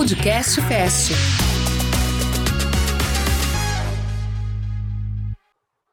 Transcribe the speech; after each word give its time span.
Podcast 0.00 0.62
Fest. 0.62 1.12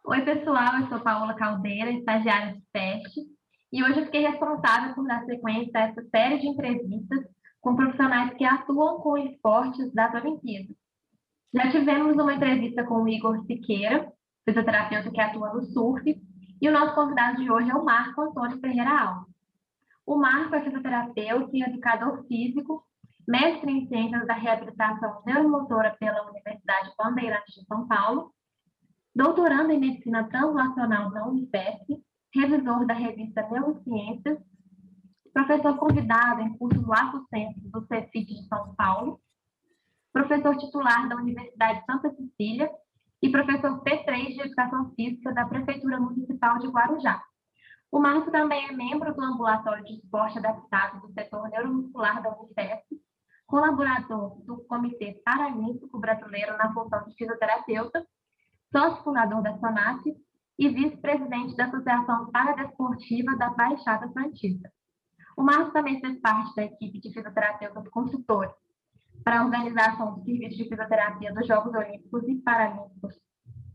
Oi, 0.05 0.21
pessoal, 0.21 0.79
eu 0.79 0.87
sou 0.87 1.01
Paola 1.01 1.33
Caldeira, 1.33 1.91
estagiária 1.91 2.53
do 2.53 2.61
Fest, 2.71 3.17
e 3.69 3.83
hoje 3.83 3.99
eu 3.99 4.05
fiquei 4.05 4.25
responsável 4.25 4.95
por 4.95 5.05
dar 5.05 5.25
sequência 5.25 5.77
a 5.77 5.81
essa 5.89 6.01
série 6.03 6.39
de 6.39 6.47
entrevistas 6.47 7.19
com 7.59 7.75
profissionais 7.75 8.33
que 8.35 8.45
atuam 8.45 9.01
com 9.01 9.17
esportes 9.17 9.93
das 9.93 10.13
Olimpíadas. 10.13 10.77
Já 11.53 11.69
tivemos 11.69 12.13
uma 12.13 12.33
entrevista 12.33 12.85
com 12.85 13.03
o 13.03 13.09
Igor 13.09 13.45
Siqueira, 13.45 14.09
fisioterapeuta 14.45 15.11
que 15.11 15.19
atua 15.19 15.53
no 15.53 15.65
surf, 15.65 16.17
e 16.61 16.69
o 16.69 16.71
nosso 16.71 16.95
convidado 16.95 17.43
de 17.43 17.51
hoje 17.51 17.69
é 17.69 17.75
o 17.75 17.83
Marco 17.83 18.21
Antônio 18.21 18.57
Ferreira 18.61 19.01
Alves. 19.01 19.33
O 20.05 20.15
Marco 20.15 20.55
é 20.55 20.63
fisioterapeuta 20.63 21.49
e 21.51 21.61
educador 21.61 22.25
físico, 22.25 22.86
mestre 23.27 23.69
em 23.69 23.87
ciências 23.87 24.25
da 24.25 24.33
reabilitação 24.33 25.21
neuromotora 25.25 25.95
pela 25.99 26.29
Universidade 26.29 26.93
Bandeirantes 26.97 27.55
de 27.55 27.65
São 27.65 27.85
Paulo, 27.87 28.33
doutorando 29.13 29.71
em 29.71 29.79
medicina 29.79 30.23
translacional 30.29 31.09
na 31.11 31.27
Unifesp, 31.27 32.01
revisor 32.33 32.85
da 32.85 32.93
revista 32.93 33.45
Neurociências, 33.49 34.39
professor 35.33 35.77
convidado 35.77 36.41
em 36.41 36.57
curso 36.57 36.79
do 36.79 37.27
Centro 37.27 37.61
do 37.69 37.85
Cefit 37.87 38.33
de 38.33 38.47
São 38.47 38.73
Paulo, 38.75 39.19
professor 40.13 40.55
titular 40.57 41.09
da 41.09 41.17
Universidade 41.17 41.83
Santa 41.85 42.09
Cecília 42.15 42.71
e 43.21 43.29
professor 43.29 43.83
P3 43.83 44.27
de 44.27 44.41
Educação 44.41 44.91
Física 44.95 45.33
da 45.33 45.45
Prefeitura 45.45 45.99
Municipal 45.99 46.59
de 46.59 46.67
Guarujá. 46.67 47.21
O 47.91 47.99
Marco 47.99 48.31
também 48.31 48.67
é 48.67 48.71
membro 48.71 49.13
do 49.13 49.21
Ambulatório 49.21 49.83
de 49.83 49.93
Esporte 49.95 50.37
Adaptado 50.37 51.01
do 51.01 51.13
Setor 51.13 51.49
Neuromuscular 51.49 52.21
da 52.21 52.35
Unifesp, 52.37 52.97
colaborador 53.47 54.39
do 54.43 54.57
Comitê 54.65 55.21
Paralímpico 55.25 55.97
Brasileiro 55.97 56.57
na 56.57 56.73
função 56.73 57.03
de 57.05 57.15
fisioterapeuta, 57.15 58.05
sócio 58.71 59.03
fundador 59.03 59.41
da 59.41 59.57
SONAF 59.57 60.03
e 60.59 60.69
vice-presidente 60.69 61.55
da 61.55 61.65
Associação 61.65 62.29
Paradesportiva 62.29 63.35
da 63.37 63.49
Baixada 63.51 64.09
Santista. 64.09 64.71
O 65.37 65.43
Marco 65.43 65.71
também 65.71 65.99
fez 66.01 66.19
parte 66.19 66.55
da 66.55 66.65
equipe 66.65 66.99
de 66.99 67.13
fisioterapeutas 67.13 67.87
consultores 67.89 68.53
para 69.23 69.39
a 69.39 69.45
organização 69.45 70.15
do 70.15 70.25
serviço 70.25 70.57
de 70.57 70.69
fisioterapia 70.69 71.33
dos 71.33 71.47
Jogos 71.47 71.73
Olímpicos 71.73 72.27
e 72.27 72.35
Paralímpicos 72.35 73.15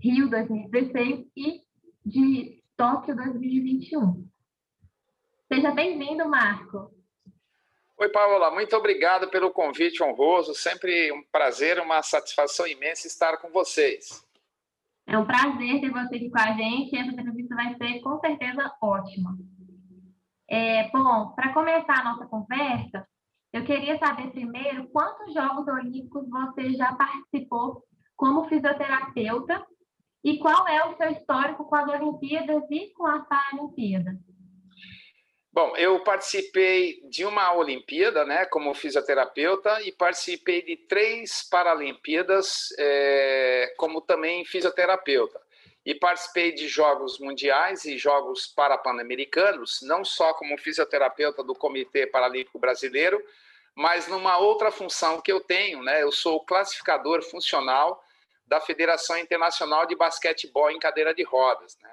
Rio 0.00 0.28
2016 0.28 1.27
e 1.36 1.60
de 2.04 2.62
Tóquio 2.77 3.14
2021. 3.14 4.28
Seja 5.47 5.70
bem-vindo, 5.70 6.28
Marco. 6.28 6.91
Oi, 8.03 8.08
Paola, 8.08 8.50
muito 8.50 8.77
obrigado 8.77 9.28
pelo 9.28 9.53
convite 9.53 10.03
honroso. 10.03 10.56
Sempre 10.56 11.12
um 11.12 11.22
prazer, 11.31 11.78
uma 11.78 12.03
satisfação 12.03 12.67
imensa 12.67 13.06
estar 13.06 13.36
com 13.36 13.48
vocês. 13.50 14.27
É 15.06 15.17
um 15.17 15.25
prazer 15.25 15.81
ter 15.81 15.89
você 15.89 16.17
aqui 16.17 16.28
com 16.28 16.41
a 16.41 16.53
gente. 16.53 16.97
Essa 16.97 17.12
entrevista 17.12 17.55
vai 17.55 17.77
ser 17.77 18.00
com 18.00 18.19
certeza 18.19 18.75
ótima. 18.83 19.39
É, 20.50 20.91
bom, 20.91 21.31
para 21.36 21.55
começar 21.55 22.00
a 22.00 22.03
nossa 22.03 22.27
conversa, 22.27 23.06
eu 23.53 23.64
queria 23.64 23.97
saber 24.00 24.33
primeiro 24.33 24.89
quantos 24.89 25.33
Jogos 25.33 25.69
Olímpicos 25.69 26.28
você 26.28 26.72
já 26.72 26.92
participou 26.97 27.84
como 28.16 28.48
fisioterapeuta 28.48 29.64
e 30.25 30.39
qual 30.39 30.66
é 30.66 30.89
o 30.89 30.97
seu 30.97 31.09
histórico 31.12 31.64
com 31.66 31.77
as 31.77 31.89
Olimpíadas 31.89 32.64
e 32.69 32.92
com 32.94 33.06
as 33.06 33.25
Paralimpíadas? 33.28 34.31
Bom, 35.53 35.77
eu 35.77 36.00
participei 36.00 37.03
de 37.11 37.27
uma 37.27 37.53
Olimpíada, 37.55 38.25
né, 38.25 38.47
como 38.47 38.72
fisioterapeuta, 38.72 39.83
e 39.83 39.92
participei 39.92 40.62
de 40.62 40.77
três 40.77 41.42
Paralimpíadas 41.42 42.69
é, 42.78 43.75
como 43.77 44.00
também 44.00 44.47
fisioterapeuta. 44.47 45.38
E 45.84 45.94
participei 45.94 46.53
de 46.53 46.66
Jogos 46.69 47.19
Mundiais 47.19 47.84
e 47.84 47.99
Jogos 47.99 48.47
Parapan-Americanos, 48.47 49.81
não 49.82 50.06
só 50.06 50.32
como 50.32 50.56
fisioterapeuta 50.56 51.44
do 51.44 51.55
Comitê 51.55 52.06
Paralímpico 52.06 52.59
Brasileiro, 52.59 53.22
mas 53.75 54.09
numa 54.09 54.38
outra 54.38 54.71
função 54.71 55.21
que 55.21 55.31
eu 55.31 55.41
tenho, 55.41 55.82
né, 55.82 56.03
eu 56.03 56.10
sou 56.10 56.43
classificador 56.47 57.22
funcional 57.22 58.03
da 58.47 58.59
Federação 58.59 59.19
Internacional 59.19 59.84
de 59.84 59.97
Basquetebol 59.97 60.71
em 60.71 60.78
Cadeira 60.78 61.15
de 61.15 61.22
Rodas, 61.22 61.76
né? 61.82 61.91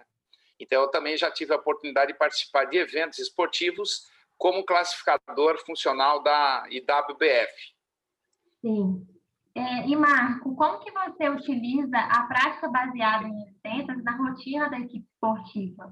Então, 0.59 0.81
eu 0.81 0.89
também 0.89 1.15
já 1.15 1.31
tive 1.31 1.53
a 1.53 1.57
oportunidade 1.57 2.11
de 2.11 2.17
participar 2.17 2.65
de 2.65 2.77
eventos 2.77 3.19
esportivos 3.19 4.07
como 4.37 4.65
classificador 4.65 5.63
funcional 5.65 6.21
da 6.21 6.65
IWBF. 6.69 7.53
Sim. 8.61 9.07
É, 9.55 9.87
e, 9.87 9.95
Marco, 9.95 10.55
como 10.55 10.79
que 10.79 10.91
você 10.91 11.29
utiliza 11.29 11.97
a 11.97 12.23
prática 12.23 12.67
baseada 12.69 13.27
em 13.27 13.41
evidências 13.43 14.03
na 14.03 14.15
rotina 14.15 14.69
da 14.69 14.79
equipe 14.79 15.05
esportiva? 15.13 15.89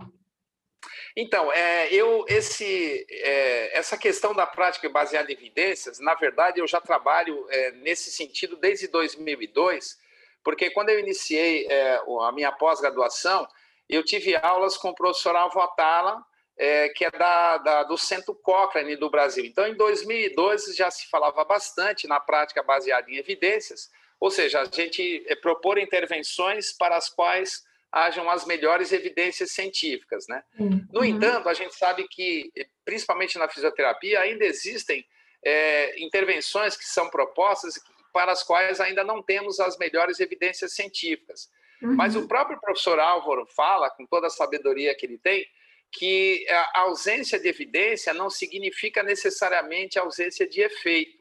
Então, 1.15 1.51
é, 1.51 1.91
eu 1.91 2.25
esse, 2.27 3.05
é, 3.09 3.77
essa 3.77 3.97
questão 3.97 4.33
da 4.35 4.45
prática 4.45 4.87
baseada 4.87 5.31
em 5.31 5.35
evidências, 5.35 5.99
na 5.99 6.13
verdade, 6.13 6.59
eu 6.59 6.67
já 6.67 6.79
trabalho 6.79 7.45
é, 7.49 7.71
nesse 7.71 8.11
sentido 8.11 8.55
desde 8.55 8.87
2002, 8.87 9.97
porque 10.43 10.69
quando 10.69 10.89
eu 10.89 10.99
iniciei 10.99 11.65
é, 11.67 11.99
a 12.21 12.31
minha 12.31 12.51
pós-graduação, 12.51 13.47
eu 13.89 14.03
tive 14.03 14.35
aulas 14.35 14.77
com 14.77 14.89
o 14.89 14.95
professor 14.95 15.35
Alvo 15.35 15.59
Atala, 15.59 16.23
é, 16.57 16.89
que 16.89 17.05
é 17.05 17.11
da, 17.11 17.57
da, 17.57 17.83
do 17.83 17.97
Centro 17.97 18.33
Cochrane 18.33 18.95
do 18.95 19.09
Brasil. 19.09 19.45
Então, 19.45 19.67
em 19.67 19.75
2012, 19.75 20.75
já 20.75 20.89
se 20.89 21.07
falava 21.07 21.45
bastante 21.45 22.07
na 22.07 22.19
prática 22.19 22.63
baseada 22.63 23.09
em 23.09 23.17
evidências, 23.17 23.89
ou 24.19 24.31
seja, 24.31 24.61
a 24.61 24.65
gente 24.65 25.23
é, 25.27 25.35
propor 25.35 25.77
intervenções 25.77 26.75
para 26.75 26.97
as 26.97 27.09
quais 27.09 27.63
hajam 27.91 28.29
as 28.29 28.45
melhores 28.45 28.91
evidências 28.91 29.51
científicas. 29.51 30.25
Né? 30.27 30.43
Uhum. 30.59 30.85
No 30.91 31.05
entanto, 31.05 31.47
a 31.47 31.53
gente 31.53 31.75
sabe 31.75 32.07
que, 32.07 32.51
principalmente 32.83 33.37
na 33.37 33.47
fisioterapia, 33.47 34.19
ainda 34.19 34.43
existem 34.43 35.05
é, 35.45 36.03
intervenções 36.03 36.75
que 36.75 36.85
são 36.85 37.09
propostas 37.09 37.79
para 38.11 38.31
as 38.31 38.43
quais 38.43 38.79
ainda 38.81 39.03
não 39.03 39.21
temos 39.21 39.59
as 39.59 39.77
melhores 39.77 40.19
evidências 40.19 40.73
científicas. 40.73 41.49
Uhum. 41.81 41.95
Mas 41.95 42.15
o 42.15 42.27
próprio 42.27 42.59
professor 42.59 42.99
Álvaro 42.99 43.45
fala, 43.55 43.89
com 43.89 44.05
toda 44.05 44.27
a 44.27 44.31
sabedoria 44.31 44.95
que 44.95 45.05
ele 45.05 45.17
tem, 45.17 45.45
que 45.91 46.45
a 46.49 46.81
ausência 46.81 47.39
de 47.39 47.47
evidência 47.47 48.13
não 48.13 48.29
significa 48.29 49.01
necessariamente 49.03 49.97
ausência 49.97 50.47
de 50.47 50.61
efeito. 50.61 51.17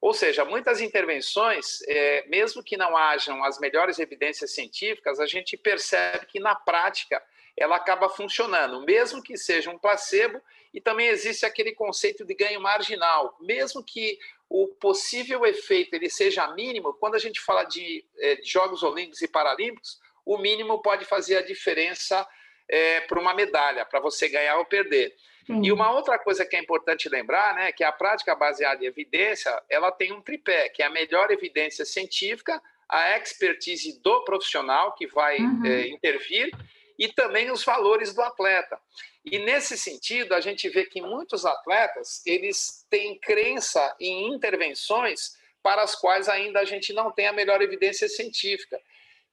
Ou 0.00 0.14
seja, 0.14 0.44
muitas 0.44 0.80
intervenções, 0.80 1.80
é, 1.88 2.24
mesmo 2.28 2.62
que 2.62 2.76
não 2.76 2.96
hajam 2.96 3.42
as 3.42 3.58
melhores 3.58 3.98
evidências 3.98 4.54
científicas, 4.54 5.18
a 5.18 5.26
gente 5.26 5.56
percebe 5.56 6.26
que 6.26 6.38
na 6.38 6.54
prática 6.54 7.20
ela 7.56 7.74
acaba 7.74 8.08
funcionando, 8.08 8.84
mesmo 8.84 9.20
que 9.20 9.36
seja 9.36 9.70
um 9.70 9.78
placebo, 9.78 10.40
e 10.72 10.80
também 10.80 11.08
existe 11.08 11.44
aquele 11.44 11.72
conceito 11.72 12.24
de 12.24 12.32
ganho 12.32 12.60
marginal, 12.60 13.36
mesmo 13.40 13.82
que 13.82 14.16
o 14.48 14.68
possível 14.68 15.44
efeito 15.44 15.94
ele 15.94 16.08
seja 16.08 16.48
mínimo, 16.54 16.94
quando 16.94 17.14
a 17.14 17.18
gente 17.18 17.40
fala 17.40 17.64
de, 17.64 18.04
é, 18.18 18.36
de 18.36 18.48
Jogos 18.48 18.82
Olímpicos 18.82 19.20
e 19.22 19.28
Paralímpicos, 19.28 19.98
o 20.24 20.38
mínimo 20.38 20.80
pode 20.80 21.04
fazer 21.04 21.36
a 21.36 21.42
diferença 21.42 22.26
é, 22.68 23.00
para 23.02 23.20
uma 23.20 23.34
medalha, 23.34 23.84
para 23.84 24.00
você 24.00 24.28
ganhar 24.28 24.58
ou 24.58 24.64
perder. 24.64 25.14
E 25.62 25.72
uma 25.72 25.90
outra 25.90 26.18
coisa 26.18 26.44
que 26.44 26.54
é 26.56 26.60
importante 26.60 27.08
lembrar, 27.08 27.54
né, 27.54 27.72
que 27.72 27.82
a 27.82 27.90
prática 27.90 28.34
baseada 28.34 28.84
em 28.84 28.86
evidência, 28.86 29.50
ela 29.70 29.90
tem 29.90 30.12
um 30.12 30.20
tripé, 30.20 30.68
que 30.68 30.82
é 30.82 30.86
a 30.86 30.90
melhor 30.90 31.30
evidência 31.30 31.86
científica, 31.86 32.60
a 32.86 33.16
expertise 33.16 33.98
do 34.02 34.24
profissional 34.24 34.94
que 34.94 35.06
vai 35.06 35.38
uhum. 35.38 35.64
é, 35.64 35.88
intervir 35.88 36.50
e 36.98 37.08
também 37.08 37.50
os 37.50 37.64
valores 37.64 38.12
do 38.12 38.22
atleta. 38.22 38.78
E 39.24 39.38
nesse 39.38 39.76
sentido, 39.76 40.34
a 40.34 40.40
gente 40.40 40.68
vê 40.68 40.84
que 40.84 41.00
muitos 41.00 41.44
atletas, 41.44 42.22
eles 42.26 42.84
têm 42.90 43.18
crença 43.18 43.94
em 44.00 44.32
intervenções 44.32 45.36
para 45.62 45.82
as 45.82 45.94
quais 45.94 46.28
ainda 46.28 46.60
a 46.60 46.64
gente 46.64 46.92
não 46.92 47.12
tem 47.12 47.26
a 47.26 47.32
melhor 47.32 47.60
evidência 47.60 48.08
científica. 48.08 48.80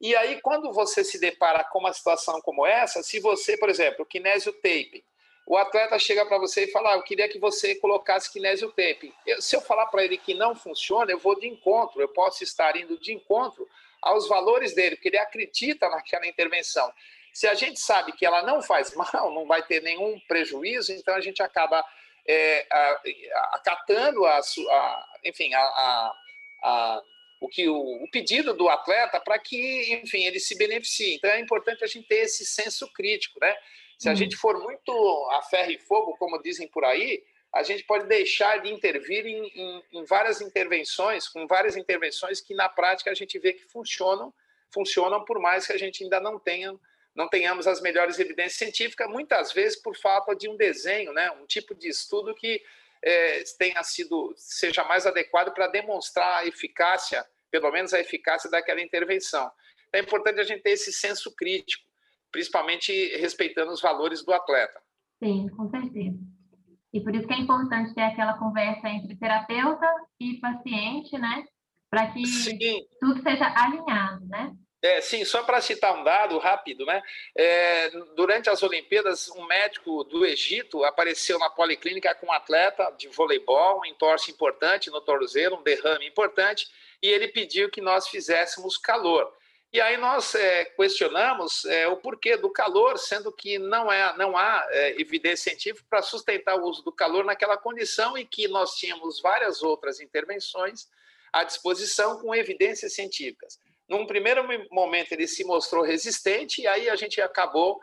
E 0.02 0.16
aí, 0.16 0.42
quando 0.42 0.74
você 0.74 1.04
se 1.04 1.20
depara 1.20 1.64
com 1.64 1.80
uma 1.80 1.94
situação 1.94 2.42
como 2.42 2.66
essa, 2.66 3.02
se 3.02 3.20
você, 3.20 3.58
por 3.58 3.70
exemplo, 3.70 4.04
o 4.04 4.06
kinésio 4.06 4.52
taping, 4.54 5.04
o 5.48 5.56
atleta 5.56 5.98
chega 6.00 6.26
para 6.26 6.38
você 6.38 6.66
e 6.66 6.72
fala: 6.72 6.94
ah, 6.94 6.96
Eu 6.98 7.04
queria 7.04 7.30
que 7.30 7.40
você 7.40 7.76
colocasse 7.76 8.32
kinésio 8.32 8.72
taping. 8.72 9.14
Eu, 9.26 9.42
se 9.42 9.56
eu 9.56 9.62
falar 9.62 9.86
para 9.86 10.04
ele 10.04 10.18
que 10.18 10.34
não 10.34 10.56
funciona, 10.56 11.12
eu 11.12 11.20
vou 11.20 11.40
de 11.40 11.48
encontro, 11.48 12.02
eu 12.02 12.10
posso 12.10 12.44
estar 12.44 12.76
indo 12.76 13.00
de 13.00 13.14
encontro 13.14 13.68
aos 14.02 14.28
valores 14.28 14.74
dele, 14.74 14.96
porque 14.96 15.10
ele 15.10 15.18
acredita 15.18 15.90
naquela 15.90 16.28
intervenção. 16.28 16.92
Se 17.36 17.48
a 17.48 17.54
gente 17.54 17.82
sabe 17.82 18.14
que 18.14 18.26
ela 18.26 18.44
não 18.44 18.62
faz 18.62 18.96
mal, 18.96 19.34
não 19.34 19.46
vai 19.46 19.62
ter 19.62 19.82
nenhum 19.82 20.18
prejuízo, 20.26 20.94
então 20.94 21.14
a 21.14 21.20
gente 21.20 21.44
acaba 21.44 21.86
é, 22.26 22.66
acatando 23.52 24.26
a, 24.26 24.40
a, 24.40 25.06
enfim, 25.26 25.54
a, 25.54 26.14
a, 26.64 27.02
o 27.42 27.50
que 27.50 27.68
o, 27.68 27.76
o, 27.76 28.10
pedido 28.10 28.54
do 28.54 28.70
atleta 28.70 29.20
para 29.20 29.38
que, 29.38 29.94
enfim, 29.96 30.24
ele 30.24 30.40
se 30.40 30.58
beneficie. 30.58 31.16
Então 31.16 31.30
é 31.30 31.42
importante 31.42 31.84
a 31.84 31.88
gente 31.88 32.08
ter 32.08 32.22
esse 32.22 32.46
senso 32.46 32.88
crítico, 32.94 33.38
né? 33.42 33.54
Se 34.00 34.08
a 34.08 34.14
hum. 34.14 34.16
gente 34.16 34.38
for 34.38 34.58
muito 34.58 35.30
a 35.34 35.42
ferro 35.42 35.72
e 35.72 35.78
fogo, 35.78 36.16
como 36.18 36.42
dizem 36.42 36.70
por 36.70 36.86
aí, 36.86 37.22
a 37.54 37.64
gente 37.64 37.84
pode 37.84 38.08
deixar 38.08 38.62
de 38.62 38.72
intervir 38.72 39.26
em, 39.26 39.46
em, 39.46 39.84
em, 39.92 40.06
várias 40.06 40.40
intervenções, 40.40 41.28
com 41.28 41.46
várias 41.48 41.76
intervenções 41.76 42.40
que 42.40 42.54
na 42.54 42.70
prática 42.70 43.12
a 43.12 43.14
gente 43.14 43.38
vê 43.40 43.52
que 43.52 43.66
funcionam, 43.66 44.34
funcionam 44.74 45.26
por 45.26 45.38
mais 45.38 45.68
que 45.68 45.74
a 45.74 45.78
gente 45.78 46.02
ainda 46.04 46.22
não 46.22 46.40
tenha, 46.40 46.74
não 47.16 47.30
tenhamos 47.30 47.66
as 47.66 47.82
melhores 47.82 48.20
evidências 48.20 48.58
científicas, 48.58 49.10
muitas 49.10 49.54
vezes 49.54 49.82
por 49.82 49.96
falta 49.96 50.36
de 50.36 50.50
um 50.50 50.58
desenho, 50.58 51.14
né, 51.14 51.32
um 51.32 51.46
tipo 51.46 51.74
de 51.74 51.88
estudo 51.88 52.36
que 52.36 52.62
é, 53.02 53.44
tenha 53.58 53.82
sido 53.84 54.34
seja 54.36 54.84
mais 54.84 55.06
adequado 55.06 55.54
para 55.54 55.68
demonstrar 55.68 56.40
a 56.40 56.46
eficácia, 56.46 57.26
pelo 57.50 57.72
menos 57.72 57.94
a 57.94 58.00
eficácia 58.00 58.50
daquela 58.50 58.82
intervenção. 58.82 59.50
É 59.94 60.00
importante 60.00 60.42
a 60.42 60.44
gente 60.44 60.62
ter 60.62 60.72
esse 60.72 60.92
senso 60.92 61.34
crítico, 61.36 61.88
principalmente 62.32 62.92
respeitando 63.18 63.72
os 63.72 63.82
valores 63.82 64.24
do 64.24 64.34
atleta. 64.34 64.82
Sim, 65.24 65.48
com 65.56 65.70
certeza. 65.70 66.18
E 66.92 67.02
por 67.02 67.16
isso 67.16 67.28
que 67.28 67.34
é 67.34 67.40
importante 67.40 67.94
ter 67.94 68.02
aquela 68.02 68.38
conversa 68.38 68.90
entre 68.90 69.16
terapeuta 69.16 69.88
e 70.20 70.40
paciente, 70.40 71.18
né? 71.18 71.46
Para 71.90 72.12
que 72.12 72.26
sim. 72.26 72.58
tudo 73.00 73.22
seja 73.22 73.54
alinhado, 73.56 74.26
né? 74.28 74.54
É, 74.82 75.02
sim, 75.02 75.26
só 75.26 75.42
para 75.44 75.62
citar 75.62 75.98
um 75.98 76.04
dado 76.04 76.38
rápido, 76.38 76.86
né? 76.86 77.02
É, 77.36 77.90
durante 78.16 78.50
as 78.50 78.62
Olimpíadas, 78.62 79.30
um 79.30 79.46
médico 79.46 80.04
do 80.04 80.26
Egito 80.26 80.84
apareceu 80.84 81.40
na 81.40 81.50
policlínica 81.50 82.14
com 82.14 82.28
um 82.28 82.32
atleta 82.32 82.94
de 82.98 83.08
voleibol, 83.08 83.80
um 83.80 83.86
entorse 83.86 84.30
importante 84.32 84.92
no 84.92 85.02
tornozelo, 85.02 85.58
um 85.58 85.64
derrame 85.64 86.06
importante, 86.08 86.68
e 87.02 87.08
ele 87.08 87.30
pediu 87.30 87.70
que 87.70 87.82
nós 87.82 88.08
fizéssemos 88.08 88.78
calor. 88.78 89.34
E 89.76 89.82
aí 89.82 89.98
nós 89.98 90.34
é, 90.36 90.64
questionamos 90.64 91.66
é, 91.66 91.86
o 91.88 91.98
porquê 91.98 92.38
do 92.38 92.50
calor, 92.50 92.98
sendo 92.98 93.30
que 93.32 93.60
não, 93.60 93.92
é, 93.92 94.16
não 94.16 94.38
há 94.38 94.66
é, 94.70 95.02
evidência 95.02 95.50
científica 95.50 95.86
para 95.90 96.02
sustentar 96.02 96.56
o 96.56 96.64
uso 96.64 96.82
do 96.82 96.94
calor 96.94 97.26
naquela 97.26 97.58
condição 97.58 98.18
e 98.18 98.26
que 98.26 98.48
nós 98.48 98.76
tínhamos 98.76 99.20
várias 99.20 99.62
outras 99.62 100.00
intervenções 100.00 100.88
à 101.34 101.44
disposição 101.44 102.22
com 102.22 102.34
evidências 102.34 102.94
científicas. 102.94 103.60
Num 103.88 104.06
primeiro 104.06 104.44
momento 104.72 105.12
ele 105.12 105.28
se 105.28 105.44
mostrou 105.44 105.84
resistente 105.84 106.62
e 106.62 106.68
aí 106.68 106.90
a 106.90 106.96
gente 106.96 107.22
acabou 107.22 107.80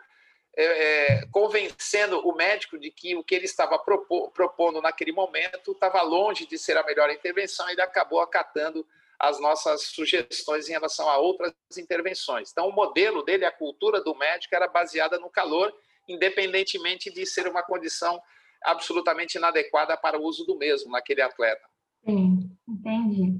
é, 0.55 0.65
é, 0.65 1.25
convencendo 1.31 2.19
o 2.19 2.35
médico 2.35 2.77
de 2.77 2.91
que 2.91 3.15
o 3.15 3.23
que 3.23 3.33
ele 3.33 3.45
estava 3.45 3.79
propondo 3.79 4.81
naquele 4.81 5.11
momento 5.11 5.71
estava 5.71 6.01
longe 6.01 6.45
de 6.45 6.57
ser 6.57 6.77
a 6.77 6.83
melhor 6.83 7.09
intervenção 7.09 7.67
e 7.69 7.71
ele 7.71 7.81
acabou 7.81 8.19
acatando 8.19 8.85
as 9.19 9.39
nossas 9.39 9.83
sugestões 9.83 10.67
em 10.67 10.73
relação 10.73 11.09
a 11.09 11.17
outras 11.17 11.53
intervenções. 11.77 12.51
Então, 12.51 12.67
o 12.67 12.73
modelo 12.73 13.23
dele, 13.23 13.45
a 13.45 13.51
cultura 13.51 14.01
do 14.03 14.13
médico, 14.13 14.53
era 14.53 14.67
baseada 14.67 15.17
no 15.17 15.29
calor, 15.29 15.73
independentemente 16.07 17.09
de 17.11 17.25
ser 17.25 17.47
uma 17.47 17.63
condição 17.63 18.21
absolutamente 18.63 19.37
inadequada 19.37 19.95
para 19.97 20.19
o 20.19 20.23
uso 20.23 20.45
do 20.45 20.57
mesmo 20.57 20.91
naquele 20.91 21.21
atleta. 21.21 21.65
Sim, 22.05 22.51
entendi. 22.67 23.39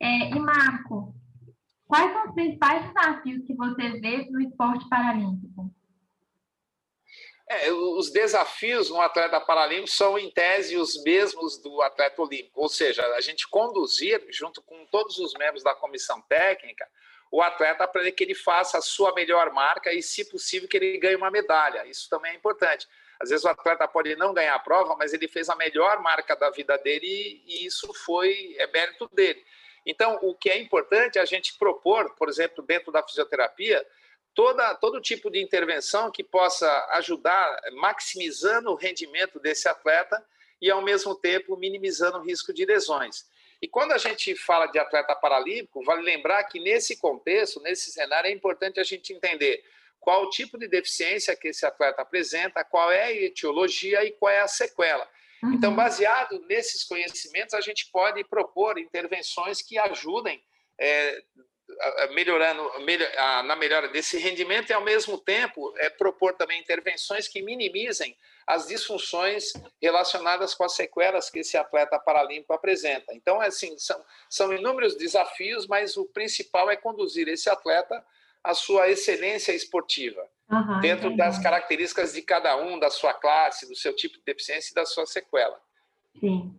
É, 0.00 0.30
e 0.30 0.38
Marco, 0.38 1.07
quais 1.88 2.12
são 2.12 2.26
os 2.26 2.34
principais 2.34 2.86
desafios 2.86 3.44
que 3.46 3.54
você 3.54 3.98
vê 3.98 4.28
no 4.30 4.40
esporte 4.40 4.88
paralímpico? 4.88 5.74
É, 7.50 7.72
os 7.72 8.10
desafios 8.10 8.90
no 8.90 9.00
atleta 9.00 9.40
paralímpico 9.40 9.88
são, 9.88 10.18
em 10.18 10.30
tese, 10.30 10.76
os 10.76 11.02
mesmos 11.02 11.56
do 11.62 11.80
atleta 11.80 12.20
olímpico, 12.20 12.60
ou 12.60 12.68
seja, 12.68 13.02
a 13.14 13.20
gente 13.22 13.48
conduzir, 13.48 14.22
junto 14.28 14.60
com 14.60 14.84
todos 14.86 15.18
os 15.18 15.32
membros 15.32 15.64
da 15.64 15.74
comissão 15.74 16.20
técnica, 16.28 16.86
o 17.32 17.40
atleta 17.40 17.88
para 17.88 18.10
que 18.12 18.22
ele 18.22 18.34
faça 18.34 18.76
a 18.76 18.82
sua 18.82 19.14
melhor 19.14 19.50
marca 19.52 19.92
e, 19.92 20.02
se 20.02 20.28
possível, 20.30 20.68
que 20.68 20.76
ele 20.76 20.98
ganhe 20.98 21.16
uma 21.16 21.30
medalha. 21.30 21.86
Isso 21.86 22.08
também 22.10 22.32
é 22.32 22.34
importante. 22.34 22.86
Às 23.18 23.30
vezes 23.30 23.44
o 23.44 23.48
atleta 23.48 23.88
pode 23.88 24.14
não 24.16 24.34
ganhar 24.34 24.54
a 24.54 24.58
prova, 24.58 24.94
mas 24.96 25.12
ele 25.12 25.26
fez 25.26 25.48
a 25.48 25.56
melhor 25.56 26.00
marca 26.02 26.36
da 26.36 26.50
vida 26.50 26.76
dele 26.78 27.42
e 27.46 27.66
isso 27.66 27.92
foi 28.04 28.54
é 28.58 28.66
mérito 28.66 29.08
dele. 29.12 29.42
Então, 29.90 30.18
o 30.20 30.34
que 30.34 30.50
é 30.50 30.58
importante 30.58 31.18
é 31.18 31.22
a 31.22 31.24
gente 31.24 31.56
propor, 31.56 32.14
por 32.14 32.28
exemplo, 32.28 32.62
dentro 32.62 32.92
da 32.92 33.02
fisioterapia, 33.02 33.82
toda, 34.34 34.74
todo 34.74 35.00
tipo 35.00 35.30
de 35.30 35.42
intervenção 35.42 36.10
que 36.12 36.22
possa 36.22 36.68
ajudar, 36.90 37.58
maximizando 37.72 38.70
o 38.70 38.74
rendimento 38.74 39.40
desse 39.40 39.66
atleta 39.66 40.22
e, 40.60 40.70
ao 40.70 40.82
mesmo 40.82 41.14
tempo, 41.14 41.56
minimizando 41.56 42.18
o 42.18 42.22
risco 42.22 42.52
de 42.52 42.66
lesões. 42.66 43.24
E 43.62 43.66
quando 43.66 43.92
a 43.92 43.98
gente 43.98 44.34
fala 44.36 44.66
de 44.66 44.78
atleta 44.78 45.16
paralímpico, 45.16 45.82
vale 45.82 46.02
lembrar 46.02 46.44
que 46.44 46.60
nesse 46.60 46.98
contexto, 46.98 47.58
nesse 47.62 47.90
cenário, 47.90 48.28
é 48.28 48.32
importante 48.32 48.78
a 48.78 48.84
gente 48.84 49.14
entender 49.14 49.64
qual 49.98 50.24
o 50.24 50.30
tipo 50.30 50.58
de 50.58 50.68
deficiência 50.68 51.34
que 51.34 51.48
esse 51.48 51.64
atleta 51.64 52.02
apresenta, 52.02 52.62
qual 52.62 52.92
é 52.92 53.04
a 53.04 53.12
etiologia 53.12 54.04
e 54.04 54.12
qual 54.12 54.30
é 54.30 54.40
a 54.40 54.48
sequela. 54.48 55.08
Uhum. 55.42 55.54
Então, 55.54 55.74
baseado 55.74 56.40
nesses 56.48 56.84
conhecimentos, 56.84 57.54
a 57.54 57.60
gente 57.60 57.88
pode 57.92 58.24
propor 58.24 58.78
intervenções 58.78 59.62
que 59.62 59.78
ajudem 59.78 60.42
é, 60.80 61.22
melhorando 62.12 62.62
na 63.44 63.54
melhora 63.54 63.88
desse 63.88 64.18
rendimento 64.18 64.70
e, 64.70 64.72
ao 64.72 64.82
mesmo 64.82 65.18
tempo, 65.18 65.72
é, 65.76 65.90
propor 65.90 66.34
também 66.34 66.60
intervenções 66.60 67.28
que 67.28 67.42
minimizem 67.42 68.16
as 68.46 68.66
disfunções 68.66 69.52
relacionadas 69.80 70.54
com 70.54 70.64
as 70.64 70.74
sequelas 70.74 71.28
que 71.28 71.40
esse 71.40 71.56
atleta 71.56 71.98
paralímpico 71.98 72.54
apresenta. 72.54 73.14
Então, 73.14 73.40
assim, 73.40 73.76
são, 73.78 74.02
são 74.30 74.52
inúmeros 74.52 74.96
desafios, 74.96 75.66
mas 75.66 75.96
o 75.96 76.06
principal 76.06 76.70
é 76.70 76.76
conduzir 76.76 77.28
esse 77.28 77.50
atleta 77.50 78.02
à 78.42 78.54
sua 78.54 78.88
excelência 78.88 79.52
esportiva, 79.52 80.26
uhum, 80.50 80.80
dentro 80.80 81.06
entendi. 81.06 81.16
das 81.16 81.38
características 81.38 82.12
de 82.12 82.22
cada 82.22 82.56
um, 82.56 82.78
da 82.78 82.90
sua 82.90 83.14
classe, 83.14 83.68
do 83.68 83.76
seu 83.76 83.94
tipo 83.94 84.16
de 84.18 84.24
deficiência 84.24 84.72
e 84.72 84.74
da 84.74 84.84
sua 84.84 85.06
sequela. 85.06 85.58
Sim. 86.20 86.58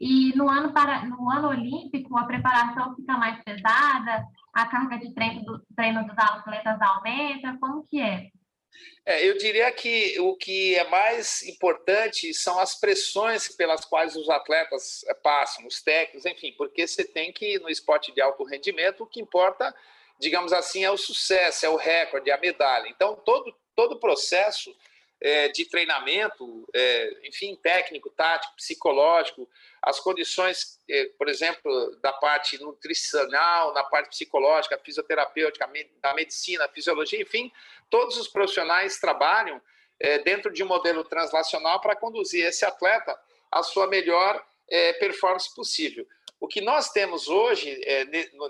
E 0.00 0.34
no 0.34 0.48
ano, 0.48 0.72
para, 0.72 1.04
no 1.04 1.30
ano 1.30 1.48
olímpico, 1.48 2.16
a 2.16 2.24
preparação 2.24 2.96
fica 2.96 3.18
mais 3.18 3.42
pesada, 3.44 4.24
a 4.52 4.66
carga 4.66 4.98
de 4.98 5.12
treino, 5.14 5.42
do, 5.44 5.62
treino 5.76 6.06
dos 6.06 6.18
atletas 6.18 6.80
aumenta? 6.80 7.58
Como 7.60 7.86
que 7.86 8.00
é? 8.00 8.30
É, 9.04 9.26
eu 9.26 9.36
diria 9.36 9.70
que 9.72 10.18
o 10.20 10.36
que 10.36 10.74
é 10.76 10.88
mais 10.88 11.42
importante 11.42 12.32
são 12.32 12.58
as 12.58 12.78
pressões 12.78 13.48
pelas 13.56 13.84
quais 13.84 14.16
os 14.16 14.28
atletas 14.28 15.02
é, 15.06 15.14
passam, 15.14 15.66
os 15.66 15.82
técnicos, 15.82 16.24
enfim, 16.24 16.54
porque 16.56 16.86
você 16.86 17.04
tem 17.04 17.32
que, 17.32 17.58
no 17.58 17.68
esporte 17.68 18.12
de 18.12 18.20
alto 18.20 18.44
rendimento, 18.44 19.02
o 19.02 19.06
que 19.06 19.20
importa, 19.20 19.74
digamos 20.20 20.52
assim, 20.52 20.84
é 20.84 20.90
o 20.90 20.98
sucesso, 20.98 21.64
é 21.64 21.68
o 21.68 21.76
recorde, 21.76 22.30
é 22.30 22.34
a 22.34 22.38
medalha. 22.38 22.88
Então, 22.88 23.16
todo, 23.16 23.54
todo 23.74 23.92
o 23.92 23.98
processo 23.98 24.74
é, 25.20 25.48
de 25.48 25.64
treinamento, 25.64 26.68
é, 26.74 27.18
enfim, 27.24 27.56
técnico, 27.56 28.10
tático, 28.10 28.54
psicológico, 28.54 29.48
as 29.82 29.98
condições, 29.98 30.78
é, 30.88 31.06
por 31.18 31.28
exemplo, 31.28 31.96
da 32.02 32.12
parte 32.12 32.58
nutricional, 32.62 33.72
na 33.72 33.82
parte 33.82 34.10
psicológica, 34.10 34.78
fisioterapêutica, 34.78 35.68
da 36.02 36.14
medicina, 36.14 36.68
fisiologia, 36.68 37.20
enfim, 37.20 37.50
todos 37.88 38.18
os 38.18 38.28
profissionais 38.28 39.00
trabalham 39.00 39.60
é, 39.98 40.18
dentro 40.18 40.52
de 40.52 40.62
um 40.62 40.66
modelo 40.66 41.02
translacional 41.04 41.80
para 41.80 41.96
conduzir 41.96 42.44
esse 42.44 42.64
atleta 42.64 43.18
à 43.50 43.62
sua 43.62 43.86
melhor 43.86 44.42
é, 44.68 44.92
performance 44.94 45.54
possível. 45.54 46.06
O 46.40 46.48
que 46.48 46.62
nós 46.62 46.90
temos 46.90 47.28
hoje, 47.28 47.78
é, 47.84 48.06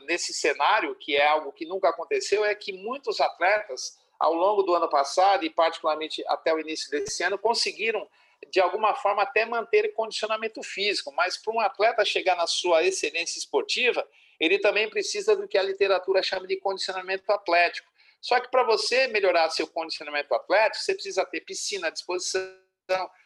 nesse 0.06 0.32
cenário, 0.32 0.94
que 0.94 1.16
é 1.16 1.26
algo 1.26 1.52
que 1.52 1.66
nunca 1.66 1.88
aconteceu, 1.88 2.44
é 2.44 2.54
que 2.54 2.73
muitos 2.73 3.20
atletas 3.20 3.99
ao 4.20 4.35
longo 4.35 4.62
do 4.62 4.75
ano 4.75 4.88
passado 4.88 5.44
e 5.44 5.50
particularmente 5.50 6.23
até 6.28 6.54
o 6.54 6.61
início 6.61 6.90
desse 6.90 7.23
ano, 7.23 7.38
conseguiram 7.38 8.06
de 8.50 8.61
alguma 8.61 8.94
forma 8.94 9.23
até 9.23 9.44
manter 9.44 9.92
condicionamento 9.94 10.62
físico, 10.62 11.12
mas 11.12 11.37
para 11.37 11.52
um 11.52 11.61
atleta 11.61 12.04
chegar 12.04 12.37
na 12.37 12.47
sua 12.47 12.85
excelência 12.85 13.38
esportiva, 13.38 14.06
ele 14.38 14.59
também 14.59 14.88
precisa 14.88 15.35
do 15.35 15.49
que 15.49 15.59
a 15.59 15.62
literatura 15.62 16.23
chama 16.23 16.47
de 16.47 16.56
condicionamento 16.59 17.30
atlético. 17.30 17.90
Só 18.20 18.38
que 18.38 18.50
para 18.50 18.62
você 18.62 19.06
melhorar 19.06 19.49
seu 19.50 19.66
condicionamento 19.66 20.35
atlético, 20.35 20.85
você 20.85 20.94
precisa 20.94 21.25
ter 21.25 21.40
piscina 21.40 21.88
à 21.88 21.90
disposição, 21.90 22.42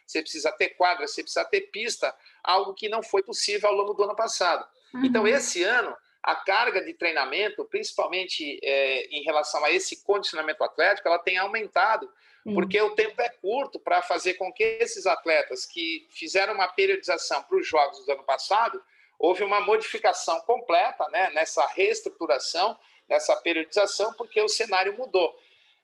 você 0.06 0.20
precisa 0.20 0.52
ter 0.52 0.70
quadra, 0.70 1.06
você 1.06 1.22
precisa 1.22 1.44
ter 1.44 1.62
pista, 1.62 2.14
algo 2.42 2.74
que 2.74 2.88
não 2.88 3.02
foi 3.02 3.22
possível 3.22 3.68
ao 3.68 3.74
longo 3.74 3.94
do 3.94 4.04
ano 4.04 4.16
passado. 4.16 4.66
Uhum. 4.92 5.04
Então, 5.04 5.26
esse 5.26 5.62
ano, 5.62 5.94
a 6.22 6.34
carga 6.34 6.82
de 6.82 6.94
treinamento, 6.94 7.64
principalmente 7.64 8.58
é, 8.62 9.06
em 9.06 9.22
relação 9.24 9.64
a 9.64 9.70
esse 9.70 10.02
condicionamento 10.04 10.62
atlético, 10.64 11.08
ela 11.08 11.18
tem 11.18 11.36
aumentado, 11.36 12.10
Sim. 12.42 12.54
porque 12.54 12.80
o 12.80 12.94
tempo 12.94 13.20
é 13.20 13.28
curto 13.28 13.78
para 13.78 14.02
fazer 14.02 14.34
com 14.34 14.52
que 14.52 14.62
esses 14.62 15.06
atletas 15.06 15.66
que 15.66 16.06
fizeram 16.10 16.54
uma 16.54 16.68
periodização 16.68 17.42
para 17.42 17.58
os 17.58 17.66
jogos 17.66 18.04
do 18.04 18.12
ano 18.12 18.24
passado, 18.24 18.82
houve 19.18 19.44
uma 19.44 19.60
modificação 19.60 20.40
completa 20.40 21.08
né, 21.10 21.30
nessa 21.30 21.66
reestruturação, 21.68 22.78
nessa 23.08 23.36
periodização, 23.36 24.12
porque 24.14 24.40
o 24.40 24.48
cenário 24.48 24.96
mudou. 24.96 25.34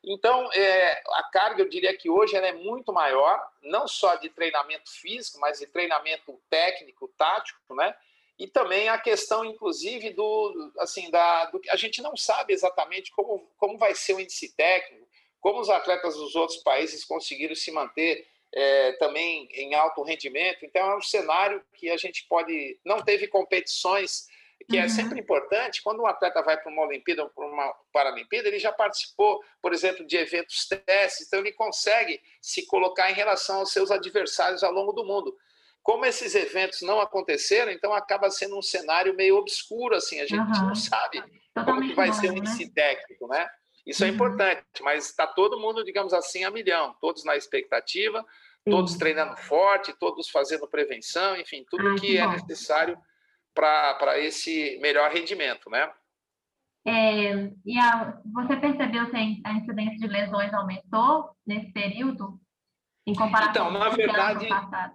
Então, 0.02 0.50
é, 0.52 1.02
a 1.12 1.22
carga, 1.24 1.62
eu 1.62 1.68
diria 1.68 1.96
que 1.96 2.08
hoje 2.08 2.34
ela 2.34 2.46
é 2.46 2.52
muito 2.52 2.92
maior, 2.92 3.38
não 3.62 3.86
só 3.86 4.16
de 4.16 4.30
treinamento 4.30 4.90
físico, 4.90 5.38
mas 5.38 5.58
de 5.58 5.66
treinamento 5.66 6.40
técnico, 6.48 7.08
tático, 7.16 7.74
né? 7.74 7.94
e 8.40 8.46
também 8.46 8.88
a 8.88 8.96
questão, 8.96 9.44
inclusive, 9.44 10.14
do 10.14 10.72
assim 10.78 11.10
da 11.10 11.44
do, 11.50 11.60
a 11.68 11.76
gente 11.76 12.00
não 12.00 12.16
sabe 12.16 12.54
exatamente 12.54 13.12
como, 13.12 13.46
como 13.58 13.76
vai 13.76 13.94
ser 13.94 14.14
o 14.14 14.20
índice 14.20 14.56
técnico, 14.56 15.06
como 15.42 15.60
os 15.60 15.68
atletas 15.68 16.16
dos 16.16 16.34
outros 16.34 16.58
países 16.62 17.04
conseguiram 17.04 17.54
se 17.54 17.70
manter 17.70 18.26
é, 18.50 18.92
também 18.92 19.46
em 19.52 19.74
alto 19.74 20.02
rendimento. 20.02 20.64
Então, 20.64 20.90
é 20.90 20.96
um 20.96 21.02
cenário 21.02 21.62
que 21.74 21.90
a 21.90 21.98
gente 21.98 22.26
pode. 22.28 22.78
Não 22.82 23.02
teve 23.02 23.28
competições, 23.28 24.26
que 24.68 24.76
é 24.76 24.80
uhum. 24.80 24.86
é 24.86 24.88
sempre 24.88 25.20
importante. 25.20 25.82
Quando 25.82 26.00
um 26.00 26.06
atleta 26.06 26.42
vai 26.42 26.56
para 26.56 26.70
uma 26.70 26.86
Olimpíada 26.86 27.24
ou 27.24 27.30
para 27.30 27.46
uma 27.46 27.74
Paralimpíada, 27.92 28.48
ele 28.48 28.58
já 28.58 28.72
participou, 28.72 29.40
por 29.60 29.72
exemplo, 29.72 30.06
de 30.06 30.16
eventos 30.16 30.66
testes, 30.66 31.26
então 31.26 31.40
ele 31.40 31.52
consegue 31.52 32.20
se 32.40 32.66
colocar 32.66 33.10
em 33.10 33.14
relação 33.14 33.58
aos 33.58 33.72
seus 33.72 33.90
adversários 33.90 34.62
ao 34.62 34.72
longo 34.72 34.92
do 34.92 35.04
mundo. 35.04 35.34
Como 35.82 36.04
esses 36.04 36.34
eventos 36.34 36.82
não 36.82 37.00
aconteceram, 37.00 37.72
então 37.72 37.92
acaba 37.92 38.30
sendo 38.30 38.56
um 38.58 38.62
cenário 38.62 39.14
meio 39.14 39.36
obscuro, 39.36 39.96
assim, 39.96 40.20
a 40.20 40.26
gente 40.26 40.58
uhum. 40.58 40.68
não 40.68 40.74
sabe 40.74 41.22
como 41.64 41.80
que 41.80 41.94
vai 41.94 42.08
novo, 42.08 42.20
ser 42.20 42.30
o 42.30 42.36
índice 42.36 42.66
né? 42.66 42.72
técnico, 42.74 43.26
né? 43.28 43.48
Isso 43.86 44.04
é 44.04 44.06
uhum. 44.06 44.12
é 44.12 44.14
importante, 44.14 44.62
mas 44.82 45.06
está 45.06 45.26
todo 45.26 45.58
mundo, 45.58 45.82
digamos 45.82 46.12
assim, 46.12 46.44
a 46.44 46.50
milhão, 46.50 46.94
todos 47.00 47.24
na 47.24 47.34
expectativa, 47.34 48.24
todos 48.64 48.94
treinando 48.96 49.36
forte, 49.38 49.94
todos 49.98 50.28
fazendo 50.28 50.68
prevenção, 50.68 51.34
enfim, 51.36 51.64
tudo 51.68 51.88
Ai, 51.88 51.94
que, 51.94 52.06
que 52.08 52.18
é 52.18 52.26
necessário 52.26 52.98
para 53.54 54.18
esse 54.18 54.78
melhor 54.80 55.10
rendimento, 55.10 55.68
né? 55.68 55.90
É, 56.86 57.50
e 57.64 57.78
a, 57.78 58.18
você 58.32 58.56
percebeu 58.56 59.06
se 59.10 59.16
a 59.44 59.52
incidência 59.52 59.98
de 59.98 60.06
lesões 60.06 60.52
aumentou 60.54 61.30
nesse 61.46 61.70
período 61.72 62.40
em 63.06 63.14
comparação 63.14 63.68
então, 63.68 63.78
na 63.78 63.88
verdade, 63.90 64.48
passado? 64.48 64.94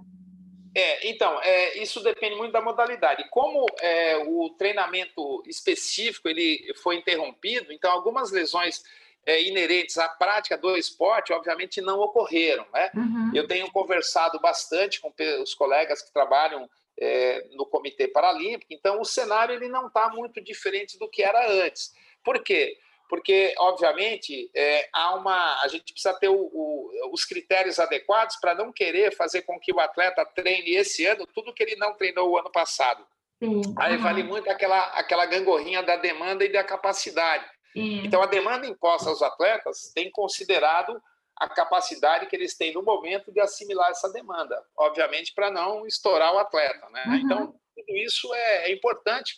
É, 0.75 1.09
então, 1.09 1.39
é, 1.41 1.77
isso 1.77 2.03
depende 2.03 2.35
muito 2.35 2.51
da 2.51 2.61
modalidade. 2.61 3.23
Como 3.29 3.65
é, 3.79 4.17
o 4.17 4.49
treinamento 4.57 5.41
específico 5.47 6.27
ele 6.27 6.73
foi 6.81 6.97
interrompido, 6.97 7.71
então 7.71 7.89
algumas 7.91 8.31
lesões 8.31 8.83
é, 9.25 9.41
inerentes 9.43 9.97
à 9.97 10.09
prática 10.09 10.57
do 10.57 10.75
esporte, 10.75 11.31
obviamente, 11.31 11.81
não 11.81 11.99
ocorreram. 11.99 12.65
Né? 12.73 12.91
Uhum. 12.93 13.31
Eu 13.33 13.47
tenho 13.47 13.71
conversado 13.71 14.39
bastante 14.39 14.99
com 14.99 15.13
os 15.41 15.53
colegas 15.53 16.01
que 16.01 16.11
trabalham 16.11 16.69
é, 16.99 17.47
no 17.51 17.65
Comitê 17.65 18.07
Paralímpico, 18.07 18.73
então 18.73 19.01
o 19.01 19.05
cenário 19.05 19.55
ele 19.55 19.67
não 19.67 19.87
está 19.87 20.09
muito 20.09 20.41
diferente 20.41 20.97
do 20.97 21.09
que 21.09 21.21
era 21.21 21.49
antes. 21.65 21.93
Por 22.23 22.43
quê? 22.43 22.77
porque, 23.09 23.53
obviamente, 23.59 24.49
é, 24.55 24.89
há 24.91 25.15
uma, 25.15 25.61
a 25.61 25.67
gente 25.67 25.93
precisa 25.93 26.13
ter 26.19 26.29
o, 26.29 26.35
o, 26.35 27.11
os 27.13 27.23
critérios 27.23 27.79
adequados 27.79 28.35
para 28.37 28.55
não 28.55 28.71
querer 28.71 29.15
fazer 29.15 29.43
com 29.43 29.59
que 29.59 29.71
o 29.71 29.79
atleta 29.79 30.25
treine 30.25 30.75
esse 30.75 31.05
ano 31.05 31.27
tudo 31.27 31.53
que 31.53 31.61
ele 31.61 31.75
não 31.75 31.93
treinou 31.93 32.31
o 32.31 32.37
ano 32.37 32.51
passado. 32.51 33.05
Sim. 33.41 33.61
Aí 33.77 33.97
vale 33.97 34.23
muito 34.23 34.49
aquela, 34.49 34.85
aquela 34.93 35.25
gangorrinha 35.25 35.83
da 35.83 35.97
demanda 35.97 36.43
e 36.43 36.51
da 36.51 36.63
capacidade. 36.63 37.45
Sim. 37.73 38.01
Então, 38.03 38.21
a 38.23 38.25
demanda 38.25 38.65
imposta 38.65 39.09
aos 39.09 39.21
atletas 39.21 39.91
tem 39.93 40.09
considerado 40.09 40.99
a 41.37 41.49
capacidade 41.49 42.27
que 42.27 42.35
eles 42.35 42.55
têm 42.55 42.73
no 42.73 42.83
momento 42.83 43.31
de 43.31 43.39
assimilar 43.39 43.89
essa 43.89 44.11
demanda, 44.11 44.63
obviamente, 44.77 45.33
para 45.33 45.51
não 45.51 45.85
estourar 45.85 46.33
o 46.33 46.39
atleta. 46.39 46.89
Né? 46.89 47.03
Uhum. 47.07 47.15
Então, 47.15 47.47
tudo 47.75 47.97
isso 47.97 48.33
é, 48.33 48.69
é 48.69 48.73
importante 48.73 49.35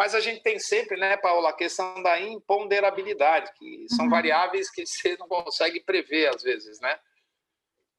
mas 0.00 0.14
a 0.14 0.20
gente 0.20 0.42
tem 0.42 0.58
sempre, 0.58 0.96
né, 0.96 1.18
Paula, 1.18 1.50
a 1.50 1.52
questão 1.52 2.02
da 2.02 2.18
imponderabilidade, 2.18 3.52
que 3.58 3.84
são 3.90 4.06
uhum. 4.06 4.10
variáveis 4.10 4.70
que 4.70 4.86
você 4.86 5.14
não 5.18 5.28
consegue 5.28 5.78
prever 5.78 6.34
às 6.34 6.42
vezes, 6.42 6.80
né? 6.80 6.98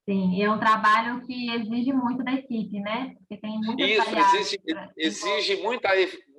Sim, 0.04 0.42
é 0.42 0.50
um 0.50 0.60
trabalho 0.60 1.22
que 1.28 1.52
exige 1.52 1.94
muito 1.94 2.24
da 2.24 2.34
equipe, 2.34 2.80
né? 2.80 3.14
Porque 3.20 3.38
tem 3.38 3.52
muitas 3.60 3.88
Isso, 3.88 4.18
exige, 4.18 4.62
exige 4.98 5.56
muita, 5.62 5.90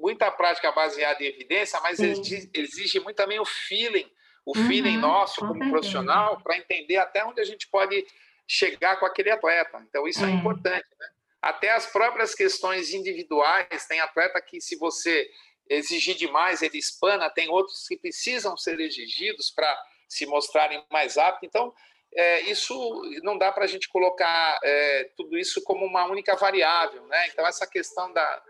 muita 0.01 0.33
prática 0.33 0.73
baseada 0.73 1.23
em 1.23 1.29
evidência, 1.29 1.81
mas 1.81 2.01
exige, 2.01 2.51
exige, 2.53 2.99
muito 2.99 3.17
também 3.17 3.39
o 3.39 3.45
feeling, 3.45 4.11
o 4.45 4.57
uhum, 4.57 4.67
feeling 4.67 4.97
nosso 4.97 5.41
como 5.41 5.53
certeza. 5.53 5.71
profissional, 5.71 6.41
para 6.41 6.57
entender 6.57 6.97
até 6.97 7.25
onde 7.25 7.41
a 7.41 7.45
gente 7.45 7.69
pode 7.69 8.07
chegar 8.47 8.97
com 8.97 9.07
aquele 9.07 9.31
atleta. 9.31 9.83
Então, 9.89 10.07
isso 10.07 10.25
é, 10.25 10.29
é 10.29 10.33
importante, 10.33 10.87
né? 10.99 11.09
Até 11.41 11.71
as 11.71 11.87
próprias 11.87 12.35
questões 12.35 12.93
individuais, 12.93 13.87
tem 13.87 14.01
atleta 14.01 14.41
que, 14.41 14.61
se 14.61 14.77
você 14.77 15.29
exigir 15.69 16.15
demais, 16.17 16.63
ele 16.63 16.79
espana, 16.79 17.31
tem 17.31 17.49
outros 17.49 17.87
que 17.89 17.97
precisam 17.97 18.57
ser 18.57 18.79
exigidos 18.81 19.51
para 19.51 19.77
se 20.09 20.27
mostrarem 20.27 20.85
mais 20.91 21.17
aptos. 21.19 21.49
Então, 21.49 21.75
é, 22.15 22.43
isso 22.43 23.03
não 23.23 23.39
dá 23.39 23.51
para 23.51 23.65
a 23.65 23.67
gente 23.67 23.89
colocar 23.89 24.59
é, 24.63 25.11
tudo 25.17 25.39
isso 25.39 25.63
como 25.65 25.85
uma 25.85 26.05
única 26.05 26.37
variável. 26.37 27.05
Né? 27.07 27.29
Então, 27.29 27.47
essa 27.47 27.67
questão 27.67 28.13
da, 28.13 28.43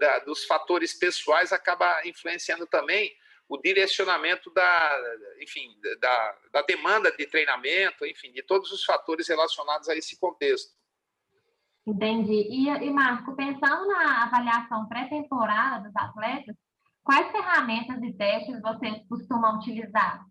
da, 0.00 0.18
dos 0.20 0.44
fatores 0.44 0.94
pessoais 0.94 1.52
acaba 1.52 2.00
influenciando 2.06 2.66
também 2.66 3.14
o 3.50 3.58
direcionamento 3.58 4.48
da, 4.54 4.96
enfim, 5.42 5.76
da, 5.98 6.36
da 6.52 6.62
demanda 6.62 7.10
de 7.10 7.26
treinamento, 7.26 8.06
enfim, 8.06 8.30
de 8.30 8.44
todos 8.44 8.70
os 8.70 8.84
fatores 8.84 9.28
relacionados 9.28 9.88
a 9.88 9.96
esse 9.96 10.16
contexto. 10.20 10.72
Entendi. 11.84 12.46
E, 12.48 12.68
e 12.68 12.90
Marco, 12.92 13.34
pensando 13.34 13.88
na 13.88 14.22
avaliação 14.22 14.86
pré-temporada 14.86 15.82
dos 15.82 15.96
atletas, 15.96 16.54
quais 17.02 17.28
ferramentas 17.32 18.00
e 18.00 18.12
testes 18.12 18.62
vocês 18.62 19.02
costumam 19.08 19.56
utilizar? 19.56 20.24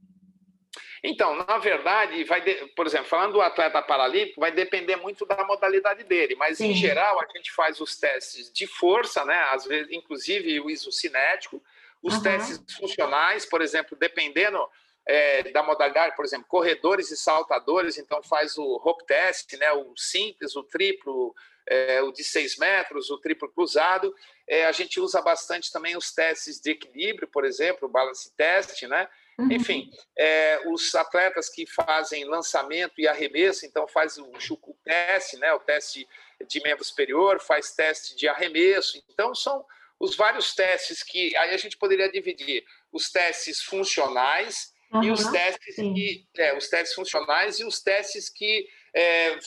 Então, 1.03 1.35
na 1.35 1.57
verdade, 1.57 2.23
vai 2.23 2.39
de, 2.39 2.53
por 2.73 2.85
exemplo, 2.85 3.07
falando 3.07 3.33
do 3.33 3.41
atleta 3.41 3.81
paralímpico, 3.81 4.39
vai 4.39 4.51
depender 4.51 4.95
muito 4.95 5.25
da 5.25 5.43
modalidade 5.43 6.05
dele, 6.05 6.35
mas 6.35 6.57
Sim. 6.57 6.71
em 6.71 6.73
geral 6.73 7.19
a 7.19 7.27
gente 7.35 7.51
faz 7.51 7.81
os 7.81 7.97
testes 7.97 8.49
de 8.53 8.65
força, 8.65 9.25
né? 9.25 9.41
Às 9.51 9.65
vezes, 9.65 9.91
inclusive 9.91 10.59
o 10.61 10.69
isocinético, 10.69 11.61
os 12.01 12.15
uhum. 12.15 12.23
testes 12.23 12.61
funcionais, 12.75 13.45
por 13.45 13.61
exemplo, 13.61 13.97
dependendo 13.97 14.59
é, 15.05 15.43
da 15.51 15.63
modalidade, 15.63 16.15
por 16.15 16.23
exemplo, 16.23 16.47
corredores 16.47 17.09
e 17.11 17.17
saltadores, 17.17 17.97
então 17.97 18.21
faz 18.21 18.57
o 18.57 18.77
rope 18.77 19.05
test, 19.05 19.53
né? 19.53 19.71
O 19.71 19.93
simples, 19.97 20.55
o 20.55 20.63
triplo, 20.63 21.33
é, 21.67 22.01
o 22.01 22.11
de 22.11 22.23
6 22.23 22.57
metros, 22.57 23.09
o 23.09 23.17
triplo 23.17 23.49
cruzado. 23.49 24.13
É, 24.47 24.65
a 24.65 24.71
gente 24.71 24.99
usa 24.99 25.21
bastante 25.21 25.71
também 25.71 25.97
os 25.97 26.11
testes 26.11 26.59
de 26.59 26.71
equilíbrio, 26.71 27.27
por 27.27 27.43
exemplo, 27.43 27.87
o 27.87 27.91
balance 27.91 28.31
test, 28.35 28.83
né? 28.83 29.07
Uhum. 29.39 29.51
Enfim, 29.51 29.89
é, 30.17 30.61
os 30.67 30.93
atletas 30.93 31.49
que 31.49 31.65
fazem 31.65 32.25
lançamento 32.25 32.99
e 32.99 33.07
arremesso, 33.07 33.65
então 33.65 33.87
faz 33.87 34.17
o 34.17 34.39
chucu 34.39 34.77
teste, 34.83 35.37
né? 35.37 35.53
O 35.53 35.59
teste 35.59 36.07
de 36.45 36.61
membro 36.61 36.83
superior, 36.83 37.39
faz 37.39 37.71
teste 37.71 38.15
de 38.15 38.27
arremesso. 38.27 39.01
Então 39.09 39.33
são 39.33 39.65
os 39.99 40.15
vários 40.15 40.55
testes 40.55 41.03
que 41.03 41.35
aí 41.35 41.53
a 41.53 41.57
gente 41.57 41.77
poderia 41.77 42.09
dividir 42.09 42.63
os 42.91 43.11
testes 43.11 43.61
funcionais 43.61 44.73
uhum. 44.93 45.03
e 45.03 45.11
os 45.11 45.25
testes 45.27 45.75
que, 45.75 46.27
é, 46.37 46.57
os 46.57 46.67
testes 46.69 46.95
funcionais 46.95 47.59
e 47.59 47.65
os 47.65 47.81
testes 47.81 48.29
que 48.29 48.67
é, 48.93 49.37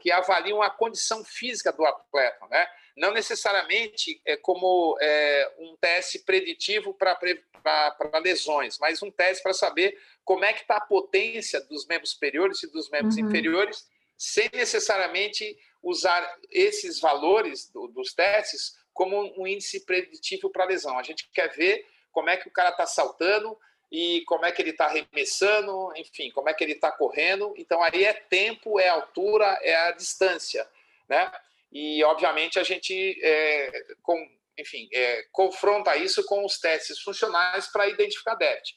que 0.00 0.10
avaliam 0.10 0.60
a 0.60 0.70
condição 0.70 1.24
física 1.24 1.72
do 1.72 1.84
atleta, 1.84 2.46
né? 2.48 2.66
Não 2.96 3.12
necessariamente 3.12 4.20
é 4.24 4.36
como 4.36 4.96
é, 5.00 5.52
um 5.58 5.76
teste 5.80 6.20
preditivo 6.20 6.94
para 6.94 8.18
lesões, 8.22 8.78
mas 8.78 9.02
um 9.02 9.10
teste 9.10 9.42
para 9.42 9.52
saber 9.52 9.98
como 10.24 10.44
é 10.44 10.52
que 10.52 10.62
está 10.62 10.76
a 10.76 10.84
potência 10.84 11.60
dos 11.60 11.86
membros 11.86 12.10
superiores 12.10 12.62
e 12.62 12.70
dos 12.70 12.88
membros 12.90 13.16
uhum. 13.16 13.28
inferiores, 13.28 13.84
sem 14.16 14.48
necessariamente 14.52 15.56
usar 15.82 16.38
esses 16.50 17.00
valores 17.00 17.68
do, 17.70 17.88
dos 17.88 18.14
testes 18.14 18.74
como 18.94 19.34
um 19.38 19.46
índice 19.46 19.84
preditivo 19.84 20.48
para 20.48 20.64
lesão. 20.64 20.98
A 20.98 21.02
gente 21.02 21.28
quer 21.34 21.50
ver 21.50 21.86
como 22.10 22.30
é 22.30 22.36
que 22.36 22.48
o 22.48 22.52
cara 22.52 22.70
está 22.70 22.86
saltando, 22.86 23.58
e 23.96 24.22
como 24.22 24.44
é 24.44 24.50
que 24.50 24.60
ele 24.60 24.70
está 24.70 24.86
arremessando, 24.86 25.92
enfim, 25.96 26.28
como 26.32 26.48
é 26.48 26.52
que 26.52 26.64
ele 26.64 26.72
está 26.72 26.90
correndo. 26.90 27.54
Então, 27.56 27.80
aí 27.80 28.04
é 28.04 28.12
tempo, 28.12 28.80
é 28.80 28.88
altura, 28.88 29.46
é 29.62 29.72
a 29.76 29.92
distância, 29.92 30.68
né? 31.08 31.30
E, 31.70 32.02
obviamente, 32.02 32.58
a 32.58 32.64
gente, 32.64 33.16
é, 33.22 33.94
com, 34.02 34.16
enfim, 34.58 34.88
é, 34.92 35.26
confronta 35.30 35.96
isso 35.96 36.24
com 36.26 36.44
os 36.44 36.58
testes 36.58 37.00
funcionais 37.02 37.68
para 37.68 37.88
identificar 37.88 38.34
déficit. 38.34 38.76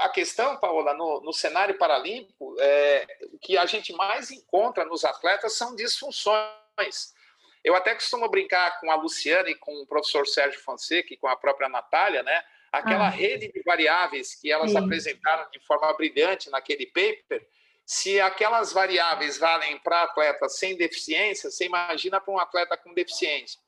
A 0.00 0.08
questão, 0.08 0.56
Paola, 0.56 0.94
no, 0.94 1.20
no 1.20 1.32
cenário 1.32 1.78
paralímpico, 1.78 2.56
é, 2.58 3.06
o 3.32 3.38
que 3.38 3.56
a 3.56 3.66
gente 3.66 3.92
mais 3.92 4.32
encontra 4.32 4.84
nos 4.84 5.04
atletas 5.04 5.56
são 5.56 5.76
disfunções. 5.76 7.14
Eu 7.62 7.74
até 7.74 7.94
costumo 7.94 8.28
brincar 8.28 8.80
com 8.80 8.90
a 8.90 8.94
Luciana 8.94 9.50
e 9.50 9.54
com 9.54 9.82
o 9.82 9.86
professor 9.86 10.26
Sérgio 10.26 10.60
Fonseca 10.60 11.12
e 11.12 11.16
com 11.16 11.28
a 11.28 11.36
própria 11.36 11.68
Natália, 11.68 12.22
né? 12.22 12.42
aquela 12.72 13.06
ah. 13.06 13.10
rede 13.10 13.50
de 13.52 13.62
variáveis 13.62 14.34
que 14.34 14.50
elas 14.50 14.70
Sim. 14.70 14.78
apresentaram 14.78 15.50
de 15.50 15.58
forma 15.60 15.92
brilhante 15.94 16.50
naquele 16.50 16.86
paper, 16.86 17.46
se 17.84 18.20
aquelas 18.20 18.72
variáveis 18.72 19.36
valem 19.36 19.78
para 19.80 20.04
atletas 20.04 20.58
sem 20.58 20.76
deficiência, 20.76 21.50
você 21.50 21.66
imagina 21.66 22.20
para 22.20 22.32
um 22.32 22.38
atleta 22.38 22.76
com 22.76 22.94
deficiência. 22.94 23.60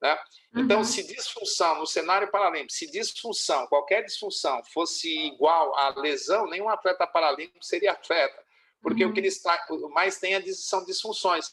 Né? 0.00 0.18
Então, 0.54 0.78
uhum. 0.78 0.84
se 0.84 1.06
disfunção 1.06 1.78
no 1.78 1.86
cenário 1.86 2.30
paralímpico, 2.30 2.72
se 2.72 2.90
disfunção, 2.90 3.66
qualquer 3.66 4.02
disfunção 4.02 4.62
fosse 4.64 5.08
igual 5.26 5.76
à 5.76 5.90
lesão, 6.00 6.46
nenhum 6.48 6.68
atleta 6.68 7.06
paralímpico 7.06 7.64
seria 7.64 7.92
atleta, 7.92 8.42
porque 8.82 9.04
uhum. 9.04 9.10
o 9.10 9.14
que 9.14 9.20
eles 9.20 9.40
mais 9.90 10.18
tem 10.18 10.34
é 10.34 10.42
são 10.52 10.84
disfunções. 10.84 11.52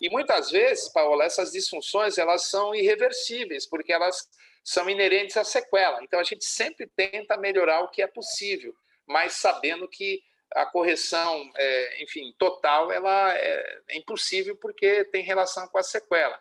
E 0.00 0.10
muitas 0.10 0.50
vezes, 0.50 0.88
Paola, 0.88 1.24
essas 1.24 1.52
disfunções 1.52 2.18
elas 2.18 2.48
são 2.48 2.74
irreversíveis, 2.74 3.66
porque 3.66 3.92
elas 3.92 4.28
são 4.62 4.88
inerentes 4.88 5.36
à 5.36 5.44
sequela. 5.44 6.02
Então, 6.02 6.18
a 6.18 6.24
gente 6.24 6.44
sempre 6.44 6.86
tenta 6.96 7.36
melhorar 7.36 7.80
o 7.80 7.90
que 7.90 8.02
é 8.02 8.06
possível, 8.06 8.74
mas 9.06 9.34
sabendo 9.34 9.88
que 9.88 10.22
a 10.54 10.64
correção, 10.66 11.50
é, 11.56 12.02
enfim, 12.02 12.34
total, 12.38 12.90
ela 12.92 13.36
é, 13.36 13.82
é, 13.88 13.96
impossível 13.96 14.56
porque 14.56 15.04
tem 15.06 15.22
relação 15.22 15.66
com 15.68 15.78
a 15.78 15.82
sequela. 15.82 16.40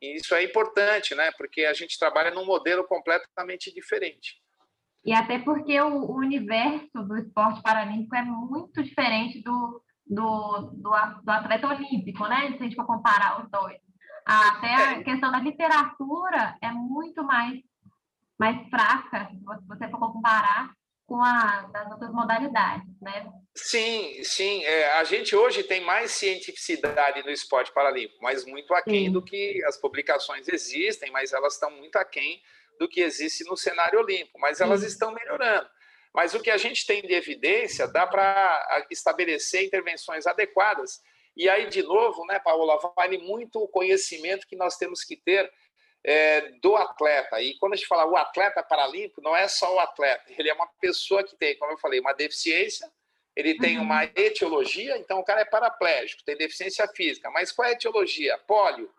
E 0.00 0.16
isso 0.16 0.34
é 0.34 0.44
importante, 0.44 1.14
né? 1.14 1.32
Porque 1.36 1.64
a 1.64 1.72
gente 1.72 1.98
trabalha 1.98 2.30
num 2.30 2.44
modelo 2.44 2.84
completamente 2.84 3.74
diferente. 3.74 4.40
E 5.08 5.12
até 5.14 5.38
porque 5.38 5.80
o, 5.80 6.04
o 6.04 6.16
universo 6.16 7.02
do 7.02 7.16
esporte 7.16 7.62
paralímpico 7.62 8.14
é 8.14 8.20
muito 8.22 8.82
diferente 8.82 9.40
do, 9.42 9.82
do, 10.06 10.70
do, 10.74 10.90
do 11.22 11.30
atleta 11.30 11.66
olímpico, 11.66 12.26
né? 12.26 12.48
Se 12.48 12.58
a 12.58 12.64
gente 12.64 12.76
for 12.76 12.84
comparar 12.84 13.42
os 13.42 13.50
dois. 13.50 13.78
Até 14.26 14.74
a 14.74 14.92
é. 14.98 15.02
questão 15.02 15.32
da 15.32 15.38
literatura 15.38 16.58
é 16.62 16.70
muito 16.70 17.24
mais, 17.24 17.58
mais 18.38 18.68
fraca, 18.68 19.30
se 19.30 19.66
você 19.66 19.88
for 19.88 19.98
comparar 19.98 20.74
com 21.06 21.22
a 21.24 21.62
das 21.72 21.90
outras 21.90 22.12
modalidades, 22.12 23.00
né? 23.00 23.32
Sim, 23.56 24.22
sim. 24.22 24.62
É, 24.62 24.92
a 24.98 25.04
gente 25.04 25.34
hoje 25.34 25.62
tem 25.62 25.82
mais 25.82 26.10
cientificidade 26.10 27.22
no 27.22 27.30
esporte 27.30 27.72
paralímpico, 27.72 28.22
mas 28.22 28.44
muito 28.44 28.74
aquém 28.74 29.06
sim. 29.06 29.12
do 29.12 29.22
que 29.22 29.64
as 29.64 29.78
publicações 29.78 30.46
existem, 30.48 31.10
mas 31.10 31.32
elas 31.32 31.54
estão 31.54 31.70
muito 31.70 31.96
aquém 31.96 32.42
do 32.78 32.88
que 32.88 33.00
existe 33.00 33.44
no 33.44 33.56
cenário 33.56 34.00
olímpico, 34.00 34.38
mas 34.38 34.60
elas 34.60 34.80
sim. 34.80 34.86
estão 34.86 35.12
melhorando. 35.12 35.68
Mas 36.14 36.34
o 36.34 36.40
que 36.40 36.50
a 36.50 36.56
gente 36.56 36.86
tem 36.86 37.02
de 37.02 37.12
evidência 37.14 37.86
dá 37.86 38.06
para 38.06 38.86
estabelecer 38.90 39.64
intervenções 39.64 40.26
adequadas. 40.26 41.00
E 41.36 41.48
aí, 41.48 41.68
de 41.68 41.82
novo, 41.82 42.24
né, 42.26 42.38
Paola, 42.38 42.78
vale 42.96 43.18
muito 43.18 43.62
o 43.62 43.68
conhecimento 43.68 44.46
que 44.46 44.56
nós 44.56 44.76
temos 44.76 45.04
que 45.04 45.16
ter 45.16 45.50
é, 46.04 46.50
do 46.62 46.74
atleta. 46.74 47.40
E 47.40 47.56
quando 47.58 47.74
a 47.74 47.76
gente 47.76 47.86
fala 47.86 48.06
o 48.06 48.16
atleta 48.16 48.62
paralímpico, 48.62 49.20
não 49.20 49.36
é 49.36 49.46
só 49.46 49.74
o 49.74 49.78
atleta, 49.78 50.24
ele 50.36 50.48
é 50.48 50.54
uma 50.54 50.66
pessoa 50.80 51.22
que 51.22 51.36
tem, 51.36 51.56
como 51.58 51.72
eu 51.72 51.78
falei, 51.78 52.00
uma 52.00 52.12
deficiência, 52.12 52.90
ele 53.36 53.56
tem 53.56 53.78
uhum. 53.78 53.84
uma 53.84 54.04
etiologia, 54.16 54.98
então 54.98 55.20
o 55.20 55.24
cara 55.24 55.42
é 55.42 55.44
paraplégico, 55.44 56.24
tem 56.24 56.36
deficiência 56.36 56.88
física. 56.88 57.30
Mas 57.30 57.52
qual 57.52 57.68
é 57.68 57.70
a 57.70 57.74
etiologia? 57.74 58.36
Pólio. 58.38 58.92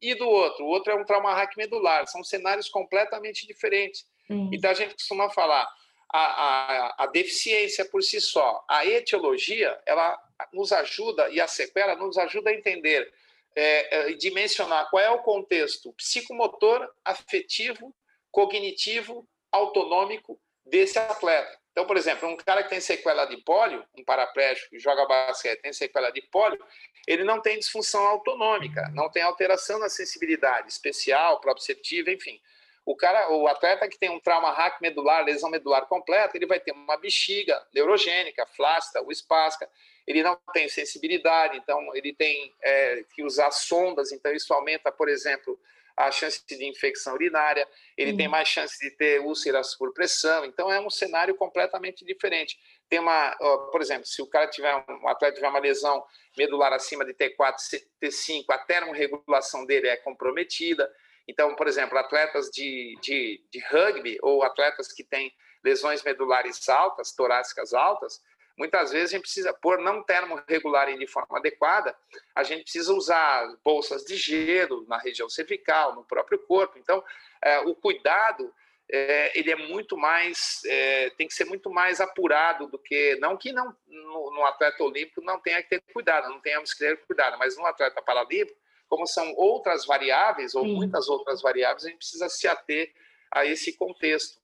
E 0.00 0.14
do 0.14 0.28
outro? 0.28 0.64
O 0.64 0.68
outro 0.68 0.92
é 0.92 0.96
um 0.96 1.04
trauma 1.04 1.34
raquimedular. 1.34 2.06
São 2.06 2.24
cenários 2.24 2.68
completamente 2.68 3.46
diferentes. 3.46 4.06
Uhum. 4.28 4.50
Então 4.52 4.70
a 4.70 4.74
gente 4.74 4.94
costuma 4.94 5.28
falar 5.30 5.68
a, 6.12 6.18
a, 6.18 7.04
a 7.04 7.06
deficiência 7.06 7.84
por 7.84 8.02
si 8.02 8.20
só. 8.20 8.64
A 8.68 8.86
etiologia, 8.86 9.78
ela 9.86 10.18
nos 10.52 10.72
ajuda, 10.72 11.28
e 11.30 11.40
a 11.40 11.46
sequela 11.46 11.94
nos 11.94 12.16
ajuda 12.16 12.50
a 12.50 12.54
entender 12.54 13.12
é, 13.54 14.10
é, 14.10 14.12
dimensionar 14.12 14.88
qual 14.90 15.02
é 15.02 15.10
o 15.10 15.22
contexto 15.22 15.92
psicomotor, 15.92 16.88
afetivo, 17.04 17.94
cognitivo, 18.30 19.28
autonômico 19.50 20.40
desse 20.64 20.98
atleta. 20.98 21.59
Então, 21.80 21.86
por 21.86 21.96
exemplo, 21.96 22.28
um 22.28 22.36
cara 22.36 22.62
que 22.62 22.68
tem 22.68 22.78
sequela 22.78 23.24
de 23.24 23.38
pólio, 23.38 23.82
um 23.96 24.04
paraplégico 24.04 24.68
que 24.68 24.78
joga 24.78 25.06
basquete 25.06 25.62
tem 25.62 25.72
sequela 25.72 26.10
de 26.10 26.20
pólio, 26.20 26.62
ele 27.06 27.24
não 27.24 27.40
tem 27.40 27.58
disfunção 27.58 28.06
autonômica, 28.06 28.86
não 28.92 29.08
tem 29.10 29.22
alteração 29.22 29.78
na 29.78 29.88
sensibilidade 29.88 30.68
especial, 30.68 31.40
proprioceptiva, 31.40 32.10
enfim. 32.10 32.38
O 32.84 32.94
cara, 32.94 33.32
o 33.32 33.48
atleta 33.48 33.88
que 33.88 33.98
tem 33.98 34.10
um 34.10 34.20
trauma 34.20 34.52
hack 34.52 34.78
medular, 34.82 35.24
lesão 35.24 35.48
medular 35.48 35.86
completa, 35.86 36.36
ele 36.36 36.44
vai 36.44 36.60
ter 36.60 36.72
uma 36.72 36.98
bexiga 36.98 37.58
neurogênica, 37.72 38.44
flácida 38.44 39.00
ou 39.00 39.10
espástica, 39.10 39.66
ele 40.06 40.22
não 40.22 40.38
tem 40.52 40.68
sensibilidade, 40.68 41.56
então 41.56 41.96
ele 41.96 42.12
tem 42.12 42.54
é, 42.62 43.04
que 43.14 43.22
usar 43.22 43.50
sondas, 43.52 44.12
então 44.12 44.30
isso 44.34 44.52
aumenta, 44.52 44.92
por 44.92 45.08
exemplo, 45.08 45.58
a 45.96 46.10
chance 46.10 46.44
de 46.46 46.68
infecção 46.68 47.14
urinária, 47.14 47.66
ele 47.96 48.16
tem 48.16 48.28
mais 48.28 48.48
chance 48.48 48.78
de 48.78 48.90
ter 48.96 49.20
úlceras 49.20 49.76
por 49.76 49.92
pressão, 49.92 50.44
então 50.44 50.72
é 50.72 50.80
um 50.80 50.90
cenário 50.90 51.34
completamente 51.34 52.04
diferente. 52.04 52.58
Tem 52.88 52.98
uma, 52.98 53.36
por 53.70 53.80
exemplo, 53.80 54.06
se 54.06 54.20
o 54.20 54.26
cara 54.26 54.48
tiver 54.48 54.74
um 54.74 55.08
atleta 55.08 55.36
tiver 55.36 55.48
uma 55.48 55.60
lesão 55.60 56.04
medular 56.36 56.72
acima 56.72 57.04
de 57.04 57.14
T4, 57.14 57.56
T5, 58.02 58.44
a 58.48 58.58
termorregulação 58.58 59.64
dele 59.64 59.88
é 59.88 59.96
comprometida. 59.96 60.90
Então, 61.28 61.54
por 61.54 61.68
exemplo, 61.68 61.96
atletas 61.96 62.46
de, 62.50 62.98
de, 63.00 63.44
de 63.52 63.60
rugby 63.70 64.18
ou 64.22 64.42
atletas 64.42 64.92
que 64.92 65.04
têm 65.04 65.32
lesões 65.62 66.02
medulares 66.02 66.68
altas, 66.68 67.12
torácicas 67.12 67.72
altas, 67.74 68.20
Muitas 68.60 68.90
vezes 68.90 69.08
a 69.08 69.16
gente 69.16 69.22
precisa, 69.22 69.54
por 69.54 69.78
não 69.78 70.02
termorregularem 70.02 70.98
de 70.98 71.06
forma 71.06 71.38
adequada, 71.38 71.96
a 72.34 72.42
gente 72.42 72.64
precisa 72.64 72.92
usar 72.92 73.56
bolsas 73.64 74.04
de 74.04 74.16
gelo 74.16 74.84
na 74.86 74.98
região 74.98 75.30
cervical, 75.30 75.94
no 75.94 76.04
próprio 76.04 76.38
corpo. 76.40 76.78
Então, 76.78 77.02
é, 77.40 77.60
o 77.60 77.74
cuidado 77.74 78.52
é, 78.92 79.38
ele 79.38 79.50
é 79.50 79.56
muito 79.56 79.96
mais, 79.96 80.60
é, 80.66 81.08
tem 81.08 81.26
que 81.26 81.32
ser 81.32 81.46
muito 81.46 81.70
mais 81.70 82.02
apurado 82.02 82.66
do 82.66 82.78
que, 82.78 83.16
não 83.16 83.34
que 83.34 83.50
não 83.50 83.74
no, 83.86 84.30
no, 84.30 84.44
atleta 84.44 84.84
olímpico 84.84 85.22
não 85.22 85.40
tenha 85.40 85.62
que 85.62 85.70
ter 85.70 85.80
cuidado, 85.90 86.28
não 86.28 86.40
tenhamos 86.42 86.74
que 86.74 86.80
ter 86.80 86.98
cuidado, 87.06 87.38
mas 87.38 87.56
no 87.56 87.64
atleta 87.64 88.02
paralímpico, 88.02 88.60
como 88.90 89.06
são 89.06 89.32
outras 89.36 89.86
variáveis 89.86 90.54
ou 90.54 90.64
Sim. 90.64 90.74
muitas 90.74 91.08
outras 91.08 91.40
variáveis, 91.40 91.86
a 91.86 91.88
gente 91.88 91.96
precisa 91.96 92.28
se 92.28 92.46
ater 92.46 92.92
a 93.30 93.46
esse 93.46 93.72
contexto, 93.72 94.38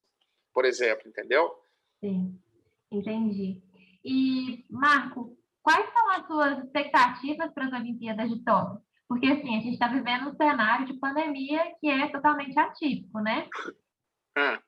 por 0.54 0.64
exemplo, 0.64 1.06
entendeu? 1.06 1.54
Sim, 2.00 2.40
entendi. 2.90 3.60
E, 4.06 4.64
Marco, 4.70 5.36
quais 5.60 5.92
são 5.92 6.10
as 6.12 6.26
suas 6.28 6.64
expectativas 6.64 7.52
para 7.52 7.66
as 7.66 7.72
Olimpíadas 7.72 8.30
de 8.30 8.44
Tóquio? 8.44 8.80
Porque, 9.08 9.26
assim, 9.26 9.56
a 9.56 9.60
gente 9.60 9.72
está 9.72 9.88
vivendo 9.88 10.28
um 10.28 10.36
cenário 10.36 10.86
de 10.86 10.94
pandemia 10.94 11.74
que 11.80 11.88
é 11.88 12.08
totalmente 12.08 12.56
atípico, 12.56 13.18
né? 13.20 13.48
Hum. 14.38 14.58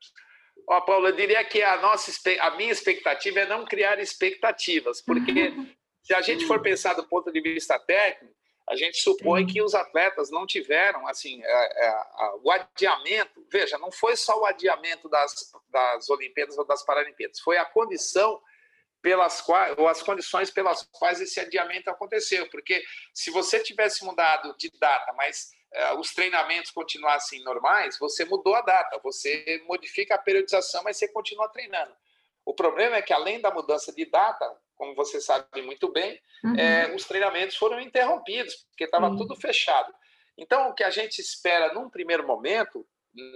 Ó, 0.68 0.80
Paulo, 0.80 1.06
eu 1.06 1.16
diria 1.16 1.44
que 1.44 1.62
a, 1.62 1.80
nossa, 1.80 2.10
a 2.40 2.50
minha 2.56 2.72
expectativa 2.72 3.40
é 3.40 3.46
não 3.46 3.64
criar 3.64 4.00
expectativas, 4.00 5.00
porque 5.00 5.52
se 6.02 6.12
a 6.14 6.20
gente 6.20 6.44
for 6.44 6.60
pensar 6.60 6.94
do 6.94 7.06
ponto 7.06 7.30
de 7.30 7.40
vista 7.40 7.78
técnico, 7.78 8.34
a 8.68 8.74
gente 8.74 8.98
supõe 8.98 9.46
Sim. 9.46 9.54
que 9.54 9.62
os 9.62 9.74
atletas 9.74 10.30
não 10.30 10.46
tiveram, 10.46 11.06
assim, 11.06 11.40
é, 11.42 11.86
é, 11.86 12.04
o 12.42 12.50
adiamento, 12.50 13.46
veja, 13.50 13.78
não 13.78 13.90
foi 13.90 14.16
só 14.16 14.38
o 14.40 14.44
adiamento 14.44 15.08
das, 15.08 15.32
das 15.70 16.10
Olimpíadas 16.10 16.58
ou 16.58 16.66
das 16.66 16.84
Paralimpíadas, 16.84 17.40
foi 17.40 17.56
a 17.56 17.64
condição 17.64 18.42
pelas 19.00 19.40
quais, 19.40 19.76
ou 19.78 19.88
as 19.88 20.02
condições 20.02 20.50
pelas 20.50 20.86
quais 20.92 21.20
esse 21.20 21.38
adiamento 21.40 21.90
aconteceu. 21.90 22.48
Porque 22.50 22.82
se 23.14 23.30
você 23.30 23.60
tivesse 23.60 24.04
mudado 24.04 24.54
de 24.58 24.70
data, 24.78 25.12
mas 25.12 25.50
uh, 25.74 25.98
os 25.98 26.12
treinamentos 26.12 26.70
continuassem 26.70 27.42
normais, 27.42 27.98
você 27.98 28.24
mudou 28.24 28.54
a 28.54 28.62
data, 28.62 28.98
você 29.02 29.62
modifica 29.66 30.14
a 30.14 30.18
periodização, 30.18 30.82
mas 30.82 30.96
você 30.96 31.08
continua 31.08 31.48
treinando. 31.48 31.94
O 32.44 32.54
problema 32.54 32.96
é 32.96 33.02
que, 33.02 33.12
além 33.12 33.40
da 33.40 33.50
mudança 33.50 33.92
de 33.92 34.04
data, 34.06 34.50
como 34.74 34.94
você 34.94 35.20
sabe 35.20 35.60
muito 35.62 35.90
bem, 35.92 36.20
uhum. 36.44 36.56
é, 36.56 36.94
os 36.94 37.04
treinamentos 37.04 37.56
foram 37.56 37.80
interrompidos, 37.80 38.66
porque 38.70 38.84
estava 38.84 39.08
uhum. 39.08 39.16
tudo 39.16 39.36
fechado. 39.36 39.92
Então, 40.36 40.70
o 40.70 40.74
que 40.74 40.84
a 40.84 40.90
gente 40.90 41.20
espera 41.20 41.74
num 41.74 41.90
primeiro 41.90 42.26
momento, 42.26 42.86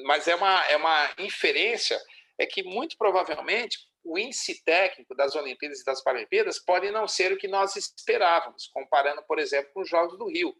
mas 0.05 0.29
é 0.29 0.35
uma, 0.35 0.65
é 0.67 0.77
uma 0.77 1.11
inferência, 1.19 2.01
é 2.39 2.47
que 2.47 2.63
muito 2.63 2.97
provavelmente 2.97 3.79
o 4.05 4.19
índice 4.19 4.63
técnico 4.65 5.15
das 5.15 5.35
Olimpíadas 5.35 5.81
e 5.81 5.85
das 5.85 6.03
Paralimpíadas 6.03 6.59
pode 6.59 6.91
não 6.91 7.07
ser 7.07 7.33
o 7.33 7.37
que 7.37 7.49
nós 7.49 7.77
esperávamos, 7.77 8.69
comparando, 8.69 9.23
por 9.23 9.39
exemplo, 9.39 9.71
com 9.73 9.83
os 9.83 9.89
Jogos 9.89 10.19
do 10.19 10.29
Rio. 10.29 10.55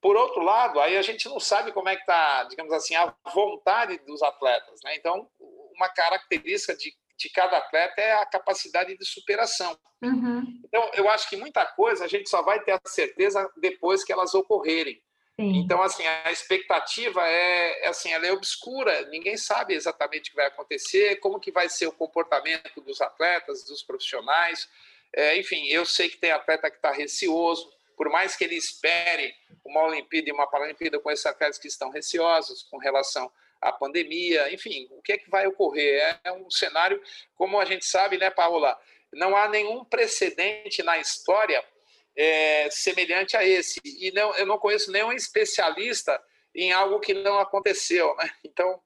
Por 0.00 0.16
outro 0.16 0.42
lado, 0.42 0.80
aí 0.80 0.96
a 0.96 1.02
gente 1.02 1.28
não 1.28 1.38
sabe 1.38 1.72
como 1.72 1.88
é 1.88 1.94
que 1.94 2.02
está, 2.02 2.44
digamos 2.44 2.72
assim, 2.72 2.94
a 2.94 3.14
vontade 3.34 3.98
dos 4.06 4.22
atletas. 4.22 4.80
Né? 4.82 4.96
Então, 4.96 5.28
uma 5.76 5.88
característica 5.90 6.74
de, 6.74 6.94
de 7.18 7.28
cada 7.30 7.58
atleta 7.58 8.00
é 8.00 8.12
a 8.12 8.26
capacidade 8.26 8.96
de 8.96 9.04
superação. 9.04 9.78
Uhum. 10.02 10.42
Então, 10.64 10.90
eu 10.94 11.08
acho 11.10 11.28
que 11.28 11.36
muita 11.36 11.66
coisa 11.66 12.04
a 12.04 12.08
gente 12.08 12.30
só 12.30 12.42
vai 12.42 12.62
ter 12.62 12.72
a 12.72 12.80
certeza 12.86 13.50
depois 13.58 14.02
que 14.02 14.12
elas 14.12 14.34
ocorrerem. 14.34 15.02
Sim. 15.40 15.56
Então, 15.56 15.80
assim, 15.80 16.06
a 16.06 16.30
expectativa 16.30 17.26
é, 17.26 17.86
é, 17.86 17.88
assim, 17.88 18.12
ela 18.12 18.26
é 18.26 18.32
obscura, 18.32 19.06
ninguém 19.06 19.38
sabe 19.38 19.72
exatamente 19.72 20.28
o 20.28 20.30
que 20.32 20.36
vai 20.36 20.46
acontecer, 20.46 21.16
como 21.16 21.40
que 21.40 21.50
vai 21.50 21.66
ser 21.66 21.86
o 21.86 21.92
comportamento 21.92 22.78
dos 22.82 23.00
atletas, 23.00 23.64
dos 23.64 23.82
profissionais. 23.82 24.68
É, 25.16 25.38
enfim, 25.38 25.66
eu 25.68 25.86
sei 25.86 26.10
que 26.10 26.18
tem 26.18 26.30
atleta 26.30 26.70
que 26.70 26.76
está 26.76 26.92
receoso, 26.92 27.72
por 27.96 28.10
mais 28.10 28.36
que 28.36 28.44
ele 28.44 28.54
espere 28.54 29.34
uma 29.64 29.82
Olimpíada 29.84 30.28
e 30.28 30.32
uma 30.32 30.46
Paralimpíada 30.46 31.00
com 31.00 31.10
esses 31.10 31.24
atletas 31.24 31.56
que 31.56 31.68
estão 31.68 31.88
receosos 31.88 32.62
com 32.64 32.76
relação 32.76 33.32
à 33.62 33.72
pandemia, 33.72 34.52
enfim, 34.52 34.88
o 34.90 35.00
que 35.00 35.12
é 35.12 35.18
que 35.18 35.30
vai 35.30 35.46
ocorrer? 35.46 36.20
É 36.22 36.32
um 36.32 36.50
cenário, 36.50 37.00
como 37.34 37.58
a 37.58 37.64
gente 37.64 37.86
sabe, 37.86 38.18
né, 38.18 38.28
Paola, 38.28 38.78
não 39.10 39.34
há 39.34 39.48
nenhum 39.48 39.86
precedente 39.86 40.82
na 40.82 40.98
história 40.98 41.64
é, 42.16 42.68
semelhante 42.70 43.36
a 43.36 43.44
esse. 43.44 43.80
E 43.84 44.10
não, 44.12 44.34
eu 44.36 44.46
não 44.46 44.58
conheço 44.58 44.90
nenhum 44.90 45.12
especialista 45.12 46.20
em 46.54 46.72
algo 46.72 47.00
que 47.00 47.14
não 47.14 47.38
aconteceu. 47.38 48.14
Né? 48.16 48.30
Então, 48.44 48.80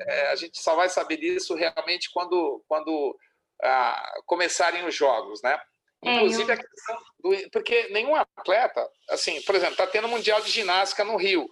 é, 0.00 0.28
a 0.28 0.36
gente 0.36 0.58
só 0.58 0.74
vai 0.74 0.88
saber 0.88 1.16
disso 1.16 1.54
realmente 1.54 2.10
quando, 2.12 2.64
quando 2.68 3.18
ah, 3.62 4.20
começarem 4.26 4.84
os 4.86 4.94
jogos. 4.94 5.42
Né? 5.42 5.60
É, 6.04 6.14
Inclusive, 6.16 6.50
eu... 6.50 6.54
a 6.54 6.56
questão 6.56 6.98
do, 7.20 7.50
porque 7.50 7.88
nenhum 7.88 8.14
atleta, 8.14 8.88
assim, 9.10 9.40
por 9.42 9.54
exemplo, 9.54 9.74
está 9.74 9.86
tendo 9.86 10.08
Mundial 10.08 10.40
de 10.40 10.50
Ginástica 10.50 11.04
no 11.04 11.16
Rio, 11.16 11.48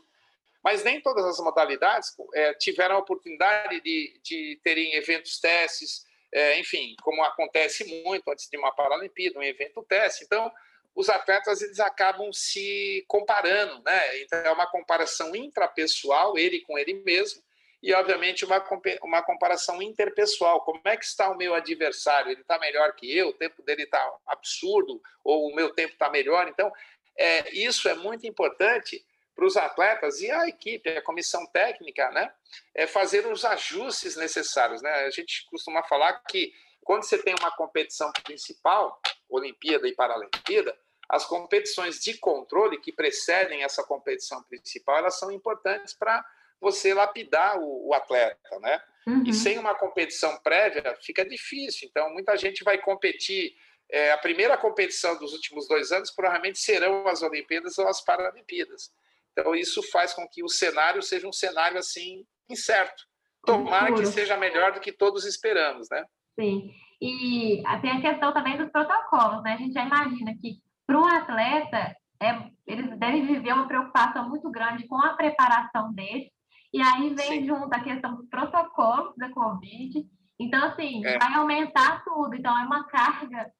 mas 0.62 0.84
nem 0.84 1.00
todas 1.00 1.24
as 1.24 1.38
modalidades 1.38 2.10
é, 2.34 2.54
tiveram 2.54 2.96
a 2.96 2.98
oportunidade 2.98 3.80
de, 3.80 4.20
de 4.22 4.60
terem 4.62 4.94
eventos 4.94 5.38
testes, 5.40 6.04
é, 6.32 6.58
enfim, 6.60 6.94
como 7.02 7.22
acontece 7.24 8.02
muito 8.04 8.30
antes 8.30 8.48
de 8.48 8.56
uma 8.56 8.74
Paralimpíada, 8.74 9.38
um 9.38 9.42
evento 9.42 9.84
teste. 9.88 10.24
Então, 10.24 10.50
os 10.94 11.08
atletas 11.08 11.62
eles 11.62 11.80
acabam 11.80 12.32
se 12.32 13.04
comparando, 13.08 13.82
né? 13.84 14.20
Então, 14.20 14.38
é 14.40 14.50
uma 14.50 14.66
comparação 14.66 15.34
intrapessoal, 15.34 16.36
ele 16.36 16.60
com 16.60 16.78
ele 16.78 16.94
mesmo, 17.04 17.42
e, 17.82 17.94
obviamente, 17.94 18.44
uma, 18.44 18.62
uma 19.02 19.22
comparação 19.22 19.80
interpessoal. 19.80 20.62
Como 20.62 20.82
é 20.84 20.96
que 20.96 21.04
está 21.04 21.30
o 21.30 21.36
meu 21.36 21.54
adversário? 21.54 22.30
Ele 22.30 22.42
está 22.42 22.58
melhor 22.58 22.94
que 22.94 23.16
eu? 23.16 23.28
O 23.28 23.32
tempo 23.32 23.62
dele 23.62 23.84
está 23.84 24.06
absurdo? 24.26 25.00
Ou 25.24 25.48
o 25.48 25.54
meu 25.54 25.72
tempo 25.72 25.94
está 25.94 26.10
melhor? 26.10 26.46
Então, 26.48 26.70
é, 27.16 27.50
isso 27.54 27.88
é 27.88 27.94
muito 27.94 28.26
importante 28.26 29.02
para 29.34 29.46
os 29.46 29.56
atletas 29.56 30.20
e 30.20 30.30
a 30.30 30.46
equipe, 30.46 30.90
a 30.90 31.00
comissão 31.02 31.46
técnica, 31.46 32.10
né? 32.10 32.30
É 32.74 32.86
fazer 32.86 33.26
os 33.26 33.46
ajustes 33.46 34.14
necessários, 34.16 34.82
né? 34.82 34.90
A 35.06 35.10
gente 35.10 35.46
costuma 35.46 35.82
falar 35.82 36.12
que 36.28 36.52
quando 36.90 37.04
você 37.04 37.18
tem 37.18 37.36
uma 37.38 37.52
competição 37.52 38.10
principal, 38.24 39.00
Olimpíada 39.28 39.86
e 39.86 39.94
Paralimpíada, 39.94 40.76
as 41.08 41.24
competições 41.24 42.00
de 42.00 42.18
controle 42.18 42.80
que 42.80 42.90
precedem 42.90 43.62
essa 43.62 43.84
competição 43.84 44.42
principal, 44.42 44.98
elas 44.98 45.16
são 45.16 45.30
importantes 45.30 45.94
para 45.94 46.26
você 46.60 46.92
lapidar 46.92 47.60
o, 47.60 47.90
o 47.90 47.94
atleta, 47.94 48.58
né? 48.58 48.82
Uhum. 49.06 49.22
E 49.24 49.32
sem 49.32 49.56
uma 49.56 49.72
competição 49.72 50.36
prévia 50.38 50.96
fica 51.00 51.24
difícil. 51.24 51.86
Então, 51.88 52.12
muita 52.12 52.36
gente 52.36 52.64
vai 52.64 52.76
competir. 52.76 53.54
É, 53.88 54.10
a 54.10 54.18
primeira 54.18 54.58
competição 54.58 55.16
dos 55.16 55.32
últimos 55.32 55.68
dois 55.68 55.92
anos 55.92 56.10
provavelmente 56.10 56.58
serão 56.58 57.06
as 57.06 57.22
Olimpíadas 57.22 57.78
ou 57.78 57.86
as 57.86 58.00
Paralimpíadas. 58.00 58.90
Então, 59.30 59.54
isso 59.54 59.80
faz 59.92 60.12
com 60.12 60.28
que 60.28 60.42
o 60.42 60.48
cenário 60.48 61.00
seja 61.02 61.28
um 61.28 61.32
cenário 61.32 61.78
assim 61.78 62.26
incerto. 62.48 63.04
Tomara 63.46 63.94
que 63.94 64.06
seja 64.06 64.36
melhor 64.36 64.72
do 64.72 64.80
que 64.80 64.90
todos 64.90 65.24
esperamos, 65.24 65.88
né? 65.88 66.04
Sim. 66.40 66.72
E 67.00 67.62
tem 67.82 67.90
a 67.90 68.00
questão 68.00 68.32
também 68.32 68.56
dos 68.56 68.70
protocolos, 68.70 69.42
né? 69.42 69.54
A 69.54 69.56
gente 69.56 69.72
já 69.72 69.84
imagina 69.84 70.34
que 70.40 70.60
para 70.86 70.98
um 70.98 71.06
atleta, 71.06 71.96
é, 72.20 72.50
eles 72.66 72.98
devem 72.98 73.26
viver 73.26 73.52
uma 73.52 73.68
preocupação 73.68 74.28
muito 74.28 74.50
grande 74.50 74.86
com 74.86 74.96
a 74.96 75.14
preparação 75.14 75.92
deles 75.92 76.30
e 76.72 76.80
aí 76.80 77.14
vem 77.14 77.40
Sim. 77.40 77.46
junto 77.46 77.72
a 77.72 77.80
questão 77.80 78.16
dos 78.16 78.28
protocolos 78.28 79.14
da 79.16 79.30
Covid. 79.30 80.06
Então, 80.38 80.64
assim, 80.64 81.04
é. 81.04 81.18
vai 81.18 81.34
aumentar 81.34 82.02
tudo. 82.04 82.34
Então, 82.34 82.56
é 82.58 82.64
uma 82.64 82.84
carga 82.84 83.52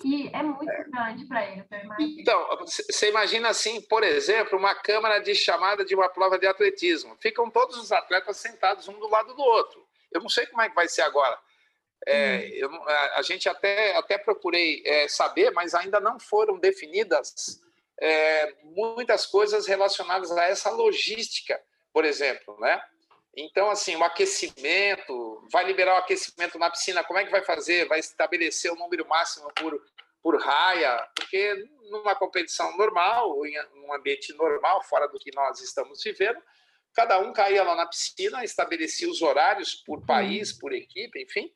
que 0.00 0.28
é 0.32 0.42
muito 0.42 0.70
é. 0.70 0.84
grande 0.84 1.26
para 1.26 1.46
ele. 1.46 1.64
Então, 2.18 2.48
você 2.66 3.08
imagina 3.08 3.48
assim, 3.48 3.80
por 3.82 4.02
exemplo, 4.02 4.58
uma 4.58 4.74
câmara 4.74 5.20
de 5.20 5.34
chamada 5.34 5.84
de 5.84 5.94
uma 5.94 6.08
prova 6.08 6.38
de 6.38 6.46
atletismo. 6.46 7.16
Ficam 7.20 7.50
todos 7.50 7.76
os 7.76 7.92
atletas 7.92 8.36
sentados 8.36 8.88
um 8.88 8.98
do 8.98 9.08
lado 9.08 9.34
do 9.34 9.42
outro. 9.42 9.86
Eu 10.10 10.20
não 10.20 10.28
sei 10.28 10.46
como 10.46 10.62
é 10.62 10.68
que 10.68 10.74
vai 10.74 10.88
ser 10.88 11.02
agora. 11.02 11.38
É, 12.06 12.36
hum. 12.36 12.50
eu, 12.54 12.88
a, 12.88 13.18
a, 13.18 13.22
gente 13.22 13.48
até, 13.48 13.96
até 13.96 14.18
procurei 14.18 14.82
é, 14.84 15.08
saber, 15.08 15.50
mas 15.52 15.74
ainda 15.74 16.00
não 16.00 16.18
foram 16.18 16.58
definidas 16.58 17.60
é, 18.00 18.54
muitas 18.64 19.26
coisas 19.26 19.66
relacionadas 19.66 20.32
a 20.32 20.44
essa 20.44 20.70
logística 20.70 21.60
por 21.92 22.04
exemplo, 22.04 22.58
né? 22.58 22.82
Então, 23.36 23.70
assim, 23.70 23.96
o 23.96 24.04
aquecimento, 24.04 25.46
vai 25.50 25.64
liberar 25.64 25.94
o 25.94 25.98
aquecimento 25.98 26.58
na 26.58 26.70
piscina, 26.70 27.04
como 27.04 27.18
é 27.18 27.24
que 27.24 27.30
vai 27.30 27.42
fazer? 27.42 27.86
Vai 27.86 27.98
estabelecer 27.98 28.70
o 28.72 28.76
número 28.76 29.06
máximo 29.06 29.50
por, 29.54 29.80
por 30.22 30.40
raia? 30.40 31.08
Porque 31.14 31.66
numa 31.90 32.14
competição 32.14 32.76
normal, 32.76 33.46
em 33.46 33.54
um 33.86 33.94
ambiente 33.94 34.34
normal, 34.34 34.82
fora 34.84 35.06
do 35.06 35.18
que 35.18 35.34
nós 35.34 35.60
estamos 35.60 36.02
vivendo, 36.02 36.42
cada 36.94 37.18
um 37.18 37.32
caía 37.32 37.62
lá 37.62 37.74
na 37.74 37.86
piscina, 37.86 38.44
estabelecia 38.44 39.08
os 39.08 39.22
horários 39.22 39.74
por 39.74 40.04
país, 40.04 40.52
por 40.52 40.72
equipe, 40.72 41.22
enfim. 41.22 41.50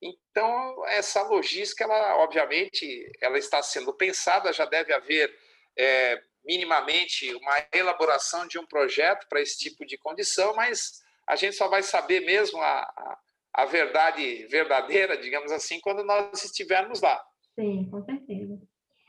Então, 0.00 0.86
essa 0.86 1.22
logística, 1.22 1.84
ela, 1.84 2.16
obviamente, 2.18 3.10
ela 3.20 3.38
está 3.38 3.62
sendo 3.62 3.92
pensada, 3.92 4.52
já 4.52 4.64
deve 4.64 4.92
haver 4.92 5.34
é, 5.76 6.22
minimamente 6.44 7.34
uma 7.34 7.66
elaboração 7.72 8.46
de 8.46 8.58
um 8.58 8.66
projeto 8.66 9.26
para 9.28 9.40
esse 9.40 9.58
tipo 9.58 9.84
de 9.84 9.98
condição, 9.98 10.54
mas 10.54 11.02
a 11.26 11.34
gente 11.36 11.56
só 11.56 11.68
vai 11.68 11.82
saber 11.82 12.20
mesmo 12.20 12.60
a, 12.60 13.18
a 13.52 13.64
verdade 13.64 14.46
verdadeira, 14.46 15.16
digamos 15.16 15.50
assim, 15.50 15.80
quando 15.80 16.04
nós 16.04 16.44
estivermos 16.44 17.00
lá. 17.00 17.20
Sim, 17.58 17.88
com 17.90 18.04
certeza. 18.04 18.47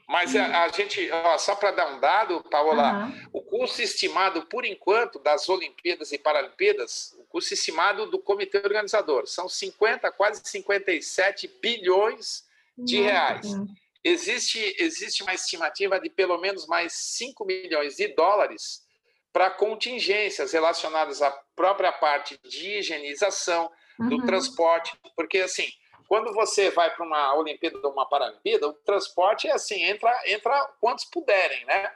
Mas 0.10 0.36
a, 0.36 0.64
a 0.64 0.68
gente, 0.70 1.08
ó, 1.12 1.38
só 1.38 1.54
para 1.54 1.70
dar 1.70 1.94
um 1.94 2.00
dado, 2.00 2.44
Paola, 2.50 3.06
uhum. 3.06 3.30
o 3.32 3.42
custo 3.44 3.80
estimado, 3.80 4.44
por 4.48 4.66
enquanto, 4.66 5.20
das 5.20 5.48
Olimpíadas 5.48 6.12
e 6.12 6.18
Paralimpíadas, 6.18 7.16
o 7.20 7.24
custo 7.26 7.54
estimado 7.54 8.08
do 8.10 8.18
comitê 8.18 8.58
organizador, 8.58 9.28
são 9.28 9.48
50, 9.48 10.12
quase 10.14 10.42
57 10.44 11.48
bilhões 11.62 12.44
de 12.76 13.00
reais. 13.00 13.46
Existe, 14.04 14.76
existe 14.80 15.22
uma 15.22 15.36
estimativa 15.36 16.00
de 16.00 16.10
pelo 16.10 16.40
menos 16.40 16.66
mais 16.66 16.94
5 16.94 17.46
milhões 17.46 17.96
de 17.96 18.08
dólares 18.08 18.82
para 19.32 19.52
contingências 19.52 20.54
relacionadas 20.54 21.22
à 21.22 21.30
própria 21.56 21.92
parte 21.92 22.36
de 22.44 22.80
higienização, 22.80 23.70
do 24.00 24.16
uhum. 24.16 24.26
transporte, 24.26 24.98
porque 25.16 25.40
assim, 25.40 25.68
quando 26.10 26.34
você 26.34 26.72
vai 26.72 26.94
para 26.94 27.06
uma 27.06 27.36
Olimpíada 27.36 27.80
ou 27.84 27.94
uma 27.94 28.10
Paralimpíada, 28.10 28.68
o 28.68 28.74
transporte 28.74 29.48
é 29.48 29.52
assim, 29.52 29.84
entra, 29.84 30.12
entra 30.26 30.66
quantos 30.82 31.06
puderem, 31.06 31.64
né? 31.66 31.94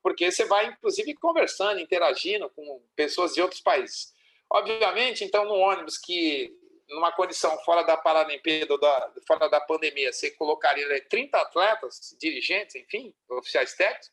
Porque 0.00 0.30
você 0.30 0.44
vai, 0.44 0.66
inclusive, 0.66 1.12
conversando, 1.14 1.80
interagindo 1.80 2.48
com 2.50 2.80
pessoas 2.94 3.34
de 3.34 3.42
outros 3.42 3.60
países. 3.60 4.14
Obviamente, 4.48 5.24
então, 5.24 5.44
no 5.44 5.54
ônibus 5.54 5.98
que 5.98 6.56
numa 6.88 7.10
condição 7.10 7.58
fora 7.64 7.82
da 7.82 7.96
Paralimpíada, 7.96 8.78
da, 8.78 9.12
fora 9.26 9.48
da 9.48 9.60
pandemia, 9.60 10.12
você 10.12 10.30
colocaria 10.30 11.04
30 11.08 11.36
atletas, 11.36 12.16
dirigentes, 12.20 12.76
enfim, 12.76 13.12
oficiais 13.28 13.74
técnicos, 13.74 14.12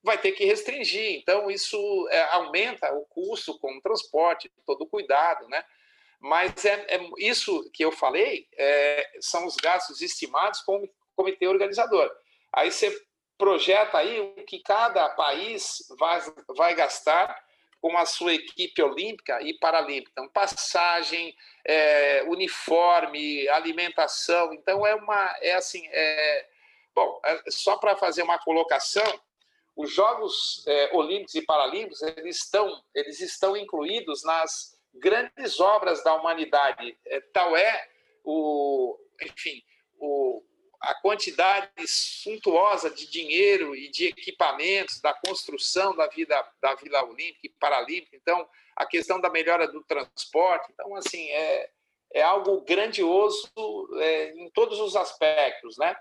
vai 0.00 0.16
ter 0.16 0.30
que 0.30 0.44
restringir. 0.44 1.18
Então, 1.18 1.50
isso 1.50 2.08
é, 2.12 2.22
aumenta 2.34 2.94
o 2.94 3.04
custo 3.06 3.58
com 3.58 3.76
o 3.76 3.80
transporte, 3.80 4.48
todo 4.64 4.82
o 4.82 4.88
cuidado, 4.88 5.48
né? 5.48 5.64
Mas 6.22 6.64
é, 6.64 6.86
é 6.88 7.10
isso 7.18 7.68
que 7.72 7.84
eu 7.84 7.90
falei 7.90 8.46
é, 8.56 9.10
são 9.20 9.44
os 9.44 9.56
gastos 9.56 10.00
estimados 10.00 10.60
com 10.60 10.76
o 10.76 10.88
comitê 11.16 11.48
organizador. 11.48 12.08
Aí 12.52 12.70
você 12.70 12.96
projeta 13.36 13.98
aí 13.98 14.20
o 14.20 14.44
que 14.44 14.60
cada 14.60 15.08
país 15.10 15.84
vai, 15.98 16.20
vai 16.56 16.74
gastar 16.76 17.36
com 17.80 17.98
a 17.98 18.06
sua 18.06 18.34
equipe 18.34 18.80
olímpica 18.80 19.42
e 19.42 19.58
paralímpica. 19.58 20.12
Então, 20.12 20.28
passagem, 20.28 21.34
é, 21.66 22.22
uniforme, 22.28 23.48
alimentação. 23.48 24.54
Então, 24.54 24.86
é 24.86 24.94
uma. 24.94 25.36
É 25.40 25.54
assim. 25.54 25.82
É, 25.90 26.46
bom, 26.94 27.20
é, 27.24 27.42
só 27.50 27.76
para 27.78 27.96
fazer 27.96 28.22
uma 28.22 28.38
colocação, 28.38 29.20
os 29.74 29.90
Jogos 29.90 30.64
é, 30.68 30.90
Olímpicos 30.92 31.34
e 31.34 31.42
Paralímpicos 31.42 32.00
eles 32.02 32.36
estão, 32.36 32.80
eles 32.94 33.18
estão 33.20 33.56
incluídos 33.56 34.22
nas 34.22 34.80
grandes 34.94 35.60
obras 35.60 36.02
da 36.04 36.14
humanidade. 36.14 36.96
É, 37.06 37.20
tal 37.32 37.56
é 37.56 37.88
o, 38.24 38.98
enfim, 39.20 39.62
o, 39.98 40.42
a 40.80 40.94
quantidade 40.94 41.70
suntuosa 41.86 42.90
de 42.90 43.08
dinheiro 43.10 43.74
e 43.74 43.90
de 43.90 44.06
equipamentos 44.06 45.00
da 45.00 45.14
construção 45.14 45.94
da 45.94 46.08
vida 46.08 46.44
da 46.60 46.74
Vila 46.74 47.04
Olímpica 47.04 47.46
e 47.46 47.54
Paralímpica, 47.60 48.16
então 48.16 48.48
a 48.76 48.86
questão 48.86 49.20
da 49.20 49.30
melhora 49.30 49.68
do 49.68 49.82
transporte, 49.84 50.72
então 50.72 50.94
assim 50.96 51.28
é, 51.30 51.70
é 52.14 52.22
algo 52.22 52.62
grandioso 52.62 53.48
é, 53.98 54.32
em 54.32 54.50
todos 54.50 54.80
os 54.80 54.96
aspectos, 54.96 55.76
né? 55.78 55.94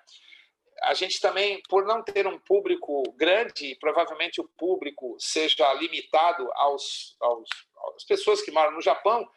A 0.81 0.93
gente 0.93 1.21
também, 1.21 1.61
por 1.69 1.85
não 1.85 2.03
ter 2.03 2.25
um 2.25 2.39
público 2.39 3.03
grande, 3.15 3.77
provavelmente 3.79 4.41
o 4.41 4.47
público 4.57 5.15
seja 5.19 5.71
limitado 5.75 6.49
aos, 6.53 7.15
aos 7.19 7.47
às 7.95 8.03
pessoas 8.03 8.41
que 8.41 8.51
moram 8.51 8.71
no 8.71 8.81
Japão, 8.81 9.29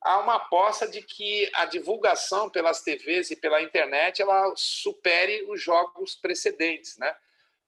há 0.00 0.18
uma 0.18 0.36
aposta 0.36 0.88
de 0.88 1.02
que 1.02 1.50
a 1.54 1.64
divulgação 1.64 2.50
pelas 2.50 2.82
TVs 2.82 3.30
e 3.30 3.36
pela 3.36 3.62
internet 3.62 4.22
ela 4.22 4.52
supere 4.56 5.44
os 5.48 5.62
jogos 5.62 6.14
precedentes, 6.14 6.96
né? 6.98 7.14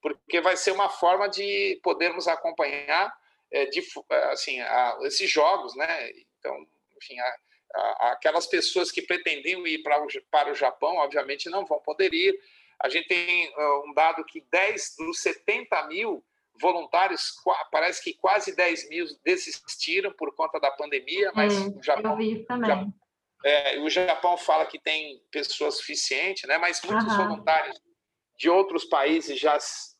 Porque 0.01 0.41
vai 0.41 0.57
ser 0.57 0.71
uma 0.71 0.89
forma 0.89 1.29
de 1.29 1.79
podermos 1.83 2.27
acompanhar 2.27 3.13
é, 3.51 3.65
de, 3.67 3.81
assim, 4.31 4.59
a, 4.59 4.97
esses 5.03 5.29
jogos, 5.29 5.75
né? 5.75 6.11
Então, 6.39 6.67
enfim, 6.97 7.19
a, 7.19 7.37
a, 7.75 8.11
aquelas 8.11 8.47
pessoas 8.47 8.91
que 8.91 9.01
pretendiam 9.01 9.65
ir 9.65 9.81
para 9.83 10.03
para 10.29 10.51
o 10.51 10.55
Japão, 10.55 10.97
obviamente, 10.97 11.49
não 11.49 11.65
vão 11.65 11.79
poder 11.79 12.13
ir. 12.13 12.37
A 12.81 12.89
gente 12.89 13.07
tem 13.07 13.49
uh, 13.49 13.89
um 13.89 13.93
dado 13.93 14.23
que 14.25 14.41
10 14.51 14.95
dos 14.97 15.21
70 15.21 15.87
mil 15.87 16.23
voluntários, 16.61 17.33
parece 17.71 18.03
que 18.03 18.13
quase 18.13 18.55
10 18.55 18.89
mil 18.89 19.05
desistiram 19.23 20.13
por 20.13 20.35
conta 20.35 20.59
da 20.59 20.71
pandemia, 20.71 21.31
mas 21.33 21.53
hum, 21.57 21.77
o 21.77 21.83
Japão. 21.83 22.17
Já, 22.65 22.85
é, 23.43 23.79
o 23.79 23.89
Japão 23.89 24.37
fala 24.37 24.65
que 24.65 24.79
tem 24.79 25.21
pessoas 25.31 25.77
suficientes, 25.77 26.47
né? 26.47 26.57
mas 26.57 26.81
muitos 26.83 27.07
uhum. 27.07 27.17
voluntários 27.17 27.81
de 28.37 28.49
outros 28.49 28.85
países 28.85 29.39
já, 29.39 29.57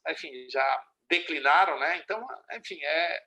enfim, 0.10 0.32
já 0.50 0.84
declinaram, 1.10 1.80
né? 1.80 2.02
Então, 2.04 2.26
enfim, 2.54 2.80
é. 2.82 3.16
é 3.16 3.22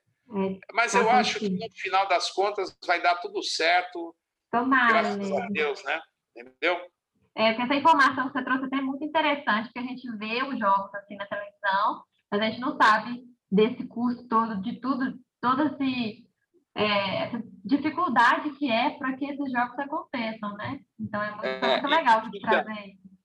mas 0.73 0.93
eu 0.93 1.09
acho 1.09 1.39
que 1.39 1.49
no 1.49 1.69
final 1.75 2.07
das 2.07 2.31
contas 2.31 2.75
vai 2.85 3.01
dar 3.01 3.15
tudo 3.15 3.41
certo. 3.43 4.15
Tomara. 4.51 5.01
Graças 5.01 5.31
a 5.31 5.47
Deus, 5.47 5.83
né? 5.83 6.01
Entendeu? 6.35 6.91
É, 7.37 7.51
essa 7.51 7.75
informação 7.75 8.27
que 8.27 8.33
você 8.33 8.43
trouxe 8.43 8.67
é 8.73 8.81
muito 8.81 9.03
interessante, 9.05 9.65
porque 9.65 9.77
a 9.77 9.83
gente 9.83 10.11
vê 10.17 10.41
os 10.41 10.57
jogos 10.57 10.93
assim 10.95 11.15
na 11.15 11.27
televisão, 11.27 12.03
mas 12.31 12.41
a 12.41 12.45
gente 12.45 12.59
não 12.59 12.75
sabe 12.75 13.23
desse 13.51 13.85
curso 13.85 14.27
todo, 14.27 14.59
de 14.59 14.81
tudo, 14.81 15.13
toda 15.39 15.65
esse, 15.65 16.25
é, 16.73 17.25
essa 17.25 17.43
dificuldade 17.63 18.49
que 18.57 18.71
é 18.71 18.89
para 18.89 19.13
que 19.13 19.25
esses 19.25 19.51
jogos 19.51 19.77
aconteçam, 19.77 20.51
né? 20.55 20.79
Então 20.99 21.21
é 21.21 21.29
muito, 21.29 21.45
é, 21.45 21.71
muito 21.73 21.87
legal 21.87 22.27
de 22.27 22.39
trazer 22.39 22.87
isso 22.87 23.16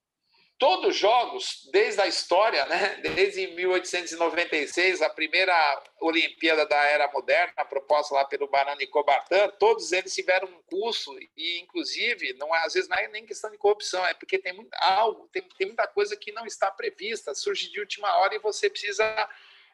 todos 0.62 0.90
os 0.90 0.96
jogos, 0.96 1.68
desde 1.72 2.01
a 2.01 2.07
história, 2.07 2.64
né? 2.66 2.94
desde 3.16 3.48
1896, 3.48 5.03
a 5.03 5.11
primeira 5.11 5.83
Olimpíada 6.01 6.64
da 6.64 6.77
Era 6.85 7.11
Moderna, 7.11 7.64
proposta 7.64 8.14
lá 8.14 8.25
pelo 8.25 8.46
Barão 8.46 8.77
Nicobartan, 8.77 9.48
todos 9.59 9.90
eles 9.90 10.14
tiveram 10.14 10.46
um 10.46 10.62
curso, 10.62 11.18
e 11.37 11.59
inclusive, 11.59 12.35
não, 12.35 12.55
às 12.55 12.75
vezes 12.75 12.88
não 12.88 12.96
é 12.96 13.09
nem 13.09 13.27
questão 13.27 13.51
de 13.51 13.59
corrupção, 13.59 14.07
é 14.07 14.14
porque 14.14 14.38
tem 14.38 14.53
muito, 14.53 14.72
algo, 14.75 15.29
tem, 15.33 15.42
tem 15.42 15.66
muita 15.66 15.88
coisa 15.88 16.16
que 16.16 16.31
não 16.31 16.46
está 16.46 16.70
prevista, 16.70 17.35
surge 17.35 17.68
de 17.68 17.81
última 17.81 18.14
hora 18.18 18.37
e 18.37 18.38
você 18.38 18.70
precisa, 18.70 19.29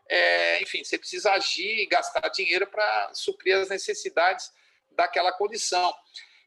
é, 0.08 0.62
enfim, 0.62 0.82
você 0.82 0.96
precisa 0.96 1.32
agir 1.32 1.82
e 1.82 1.86
gastar 1.86 2.26
dinheiro 2.30 2.66
para 2.66 3.12
suprir 3.12 3.58
as 3.58 3.68
necessidades 3.68 4.50
daquela 4.92 5.32
condição. 5.32 5.92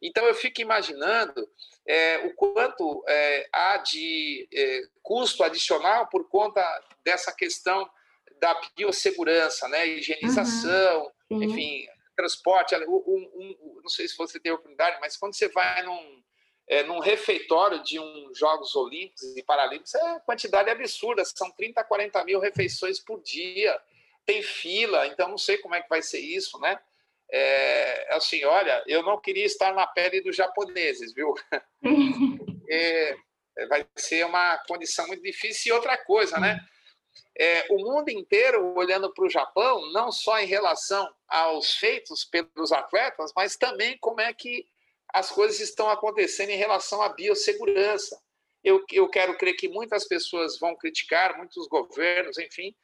Então, 0.01 0.25
eu 0.25 0.33
fico 0.33 0.61
imaginando 0.61 1.47
é, 1.85 2.17
o 2.25 2.33
quanto 2.33 3.03
é, 3.07 3.49
há 3.51 3.77
de 3.77 4.47
é, 4.53 4.81
custo 5.03 5.43
adicional 5.43 6.07
por 6.07 6.27
conta 6.27 6.61
dessa 7.03 7.31
questão 7.31 7.89
da 8.39 8.59
biossegurança, 8.75 9.67
né? 9.67 9.87
higienização, 9.87 11.11
uhum. 11.29 11.43
enfim, 11.43 11.87
transporte. 12.15 12.75
Um, 12.75 13.29
um, 13.35 13.79
não 13.81 13.89
sei 13.89 14.07
se 14.07 14.17
você 14.17 14.39
tem 14.39 14.51
oportunidade, 14.51 14.97
mas 14.99 15.15
quando 15.17 15.35
você 15.35 15.47
vai 15.49 15.83
num, 15.83 16.23
é, 16.67 16.83
num 16.83 16.99
refeitório 16.99 17.83
de 17.83 17.99
um 17.99 18.31
Jogos 18.33 18.75
Olímpicos 18.75 19.35
e 19.35 19.43
Paralímpicos, 19.43 19.93
é 19.93 20.19
quantidade 20.21 20.69
absurda, 20.69 21.23
são 21.25 21.51
30, 21.51 21.83
40 21.83 22.23
mil 22.25 22.39
refeições 22.39 22.99
por 22.99 23.21
dia, 23.21 23.79
tem 24.25 24.41
fila, 24.41 25.07
então 25.07 25.27
não 25.27 25.37
sei 25.37 25.57
como 25.57 25.75
é 25.75 25.81
que 25.81 25.89
vai 25.89 26.01
ser 26.01 26.19
isso, 26.19 26.59
né? 26.59 26.79
É, 27.31 28.13
assim, 28.13 28.43
olha, 28.43 28.83
eu 28.87 29.01
não 29.03 29.19
queria 29.19 29.45
estar 29.45 29.73
na 29.73 29.87
pele 29.87 30.21
dos 30.21 30.35
japoneses, 30.35 31.13
viu? 31.13 31.33
é, 32.69 33.15
vai 33.67 33.85
ser 33.95 34.25
uma 34.25 34.57
condição 34.67 35.07
muito 35.07 35.23
difícil. 35.23 35.71
E 35.71 35.75
outra 35.75 35.97
coisa, 35.97 36.37
né? 36.39 36.59
É, 37.37 37.65
o 37.69 37.77
mundo 37.77 38.09
inteiro 38.09 38.73
olhando 38.75 39.13
para 39.13 39.25
o 39.25 39.29
Japão, 39.29 39.91
não 39.93 40.11
só 40.11 40.39
em 40.39 40.45
relação 40.45 41.09
aos 41.27 41.73
feitos 41.75 42.25
pelos 42.25 42.71
atletas, 42.71 43.31
mas 43.35 43.55
também 43.55 43.97
como 43.99 44.19
é 44.19 44.33
que 44.33 44.65
as 45.13 45.29
coisas 45.29 45.59
estão 45.59 45.89
acontecendo 45.89 46.49
em 46.49 46.57
relação 46.57 47.01
à 47.01 47.09
biossegurança. 47.09 48.21
Eu, 48.63 48.83
eu 48.91 49.09
quero 49.09 49.37
crer 49.37 49.55
que 49.55 49.69
muitas 49.69 50.07
pessoas 50.07 50.59
vão 50.59 50.75
criticar, 50.75 51.37
muitos 51.37 51.67
governos, 51.67 52.37
enfim, 52.37 52.75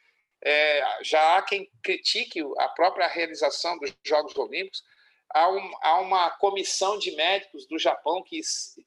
é, 0.43 1.03
já 1.03 1.37
há 1.37 1.41
quem 1.41 1.69
critique 1.83 2.41
a 2.59 2.69
própria 2.69 3.07
realização 3.07 3.77
dos 3.77 3.93
Jogos 4.03 4.35
Olímpicos. 4.37 4.83
Há, 5.33 5.49
um, 5.49 5.71
há 5.81 5.99
uma 5.99 6.29
comissão 6.37 6.97
de 6.97 7.11
médicos 7.15 7.67
do 7.67 7.77
Japão 7.77 8.23
que 8.23 8.39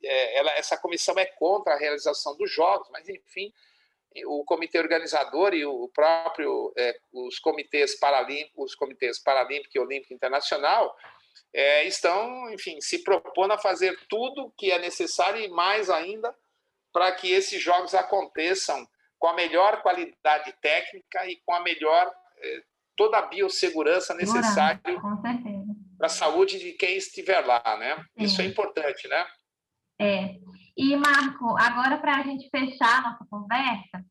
é, 0.03 0.39
ela, 0.39 0.53
essa 0.53 0.77
comissão 0.77 1.19
é 1.19 1.27
contra 1.27 1.75
a 1.75 1.79
realização 1.79 2.37
dos 2.37 2.51
Jogos, 2.51 2.89
mas 2.91 3.09
enfim, 3.09 3.53
o 4.27 4.45
comitê 4.45 4.79
organizador 4.79 5.55
e 5.55 5.65
o 5.65 5.89
próprio 5.89 6.73
é, 6.77 6.99
os 7.13 7.39
comitês 7.39 7.99
paralímpicos, 7.99 8.71
os 8.71 8.75
comitês 8.75 9.19
paralímpico 9.19 9.77
e 9.77 9.81
olímpico 9.81 10.15
internacional 10.15 10.97
é, 11.53 11.85
estão, 11.85 12.51
enfim, 12.51 12.81
se 12.81 13.03
propondo 13.05 13.53
a 13.53 13.59
fazer 13.59 13.99
tudo 14.09 14.53
que 14.57 14.71
é 14.71 14.79
necessário 14.79 15.41
e 15.41 15.49
mais 15.49 15.91
ainda 15.91 16.35
para 16.93 17.13
que 17.13 17.31
esses 17.31 17.61
jogos 17.63 17.95
aconteçam 17.95 18.89
com 19.21 19.29
a 19.29 19.35
melhor 19.35 19.83
qualidade 19.83 20.53
técnica 20.63 21.27
e 21.27 21.37
com 21.45 21.55
a 21.55 21.61
melhor 21.61 22.11
eh, 22.43 22.63
toda 22.97 23.19
a 23.19 23.27
biossegurança 23.27 24.15
necessária 24.15 24.81
para 24.83 26.07
a 26.07 26.09
saúde 26.09 26.59
de 26.59 26.73
quem 26.73 26.97
estiver 26.97 27.45
lá, 27.47 27.63
né? 27.79 27.97
Sim. 27.97 28.25
Isso 28.25 28.41
é 28.41 28.47
importante, 28.47 29.07
né? 29.07 29.27
É. 30.01 30.37
E 30.77 30.97
Marco, 30.97 31.55
agora 31.59 31.99
para 31.99 32.17
a 32.17 32.23
gente 32.23 32.49
fechar 32.49 32.99
a 32.99 33.11
nossa 33.11 33.27
conversa, 33.31 34.03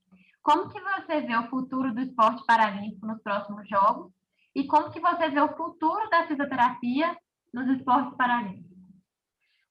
como 0.43 0.69
que 0.69 0.79
você 0.79 1.21
vê 1.21 1.35
o 1.35 1.49
futuro 1.49 1.91
do 1.93 2.01
esporte 2.01 2.45
paralímpico 2.45 3.07
nos 3.07 3.21
próximos 3.23 3.67
jogos 3.67 4.11
e 4.55 4.67
como 4.67 4.91
que 4.91 4.99
você 4.99 5.29
vê 5.29 5.41
o 5.41 5.57
futuro 5.57 6.07
da 6.11 6.27
fisioterapia 6.27 7.17
nos 7.51 7.67
esportes 7.75 8.15
paralímpicos? 8.15 8.69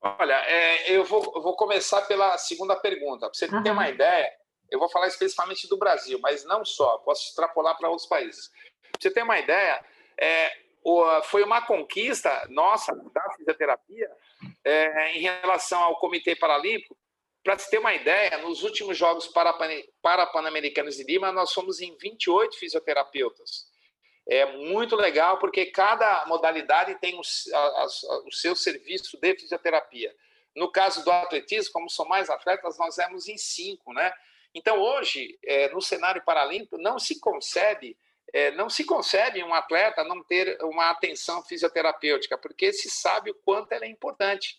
Olha, 0.00 0.34
é, 0.34 0.90
eu, 0.92 1.04
vou, 1.04 1.32
eu, 1.34 1.42
vou, 1.42 1.56
começar 1.56 2.02
pela 2.02 2.36
segunda 2.38 2.76
pergunta. 2.76 3.26
Para 3.26 3.34
você 3.34 3.46
uhum. 3.46 3.62
ter 3.62 3.70
uma 3.70 3.88
ideia, 3.88 4.30
eu 4.70 4.78
vou 4.78 4.88
falar 4.88 5.06
especificamente 5.06 5.68
do 5.68 5.76
Brasil, 5.76 6.18
mas 6.20 6.44
não 6.44 6.64
só, 6.64 6.98
posso 6.98 7.28
extrapolar 7.28 7.76
para 7.76 7.88
outros 7.88 8.08
países. 8.08 8.50
Pra 8.82 9.00
você 9.00 9.10
ter 9.10 9.22
uma 9.22 9.38
ideia, 9.38 9.84
é, 10.20 10.52
foi 11.24 11.42
uma 11.42 11.62
conquista 11.62 12.46
nossa 12.48 12.94
da 13.12 13.30
fisioterapia 13.36 14.10
é, 14.64 15.16
em 15.16 15.20
relação 15.20 15.80
ao 15.80 15.98
Comitê 15.98 16.34
Paralímpico. 16.34 16.96
Para 17.42 17.58
se 17.58 17.70
ter 17.70 17.78
uma 17.78 17.94
ideia, 17.94 18.38
nos 18.38 18.62
últimos 18.62 18.96
Jogos 18.96 19.28
Parapan-Americanos 20.02 20.96
de 20.96 21.04
Lima, 21.04 21.32
nós 21.32 21.52
fomos 21.52 21.80
em 21.80 21.96
28 21.96 22.58
fisioterapeutas. 22.58 23.66
É 24.28 24.44
muito 24.44 24.94
legal, 24.94 25.38
porque 25.38 25.66
cada 25.66 26.26
modalidade 26.26 26.94
tem 26.96 27.14
o, 27.14 27.22
a, 27.54 27.58
a, 27.58 27.86
o 28.26 28.32
seu 28.32 28.54
serviço 28.54 29.18
de 29.18 29.34
fisioterapia. 29.34 30.14
No 30.54 30.70
caso 30.70 31.02
do 31.04 31.10
atletismo, 31.10 31.72
como 31.72 31.88
são 31.88 32.06
mais 32.06 32.28
atletas, 32.28 32.76
nós 32.76 32.98
éramos 32.98 33.28
em 33.28 33.38
cinco, 33.38 33.94
né? 33.94 34.12
Então, 34.58 34.76
hoje, 34.80 35.38
é, 35.44 35.68
no 35.70 35.80
cenário 35.80 36.20
paralímpico, 36.24 36.76
não 36.78 36.98
se 36.98 37.20
concebe 37.20 37.96
é, 38.30 38.50
não 38.50 38.68
se 38.68 38.84
concebe 38.84 39.42
um 39.42 39.54
atleta 39.54 40.04
não 40.04 40.22
ter 40.22 40.58
uma 40.62 40.90
atenção 40.90 41.42
fisioterapêutica, 41.42 42.36
porque 42.36 42.74
se 42.74 42.90
sabe 42.90 43.30
o 43.30 43.34
quanto 43.42 43.72
ela 43.72 43.86
é 43.86 43.88
importante. 43.88 44.56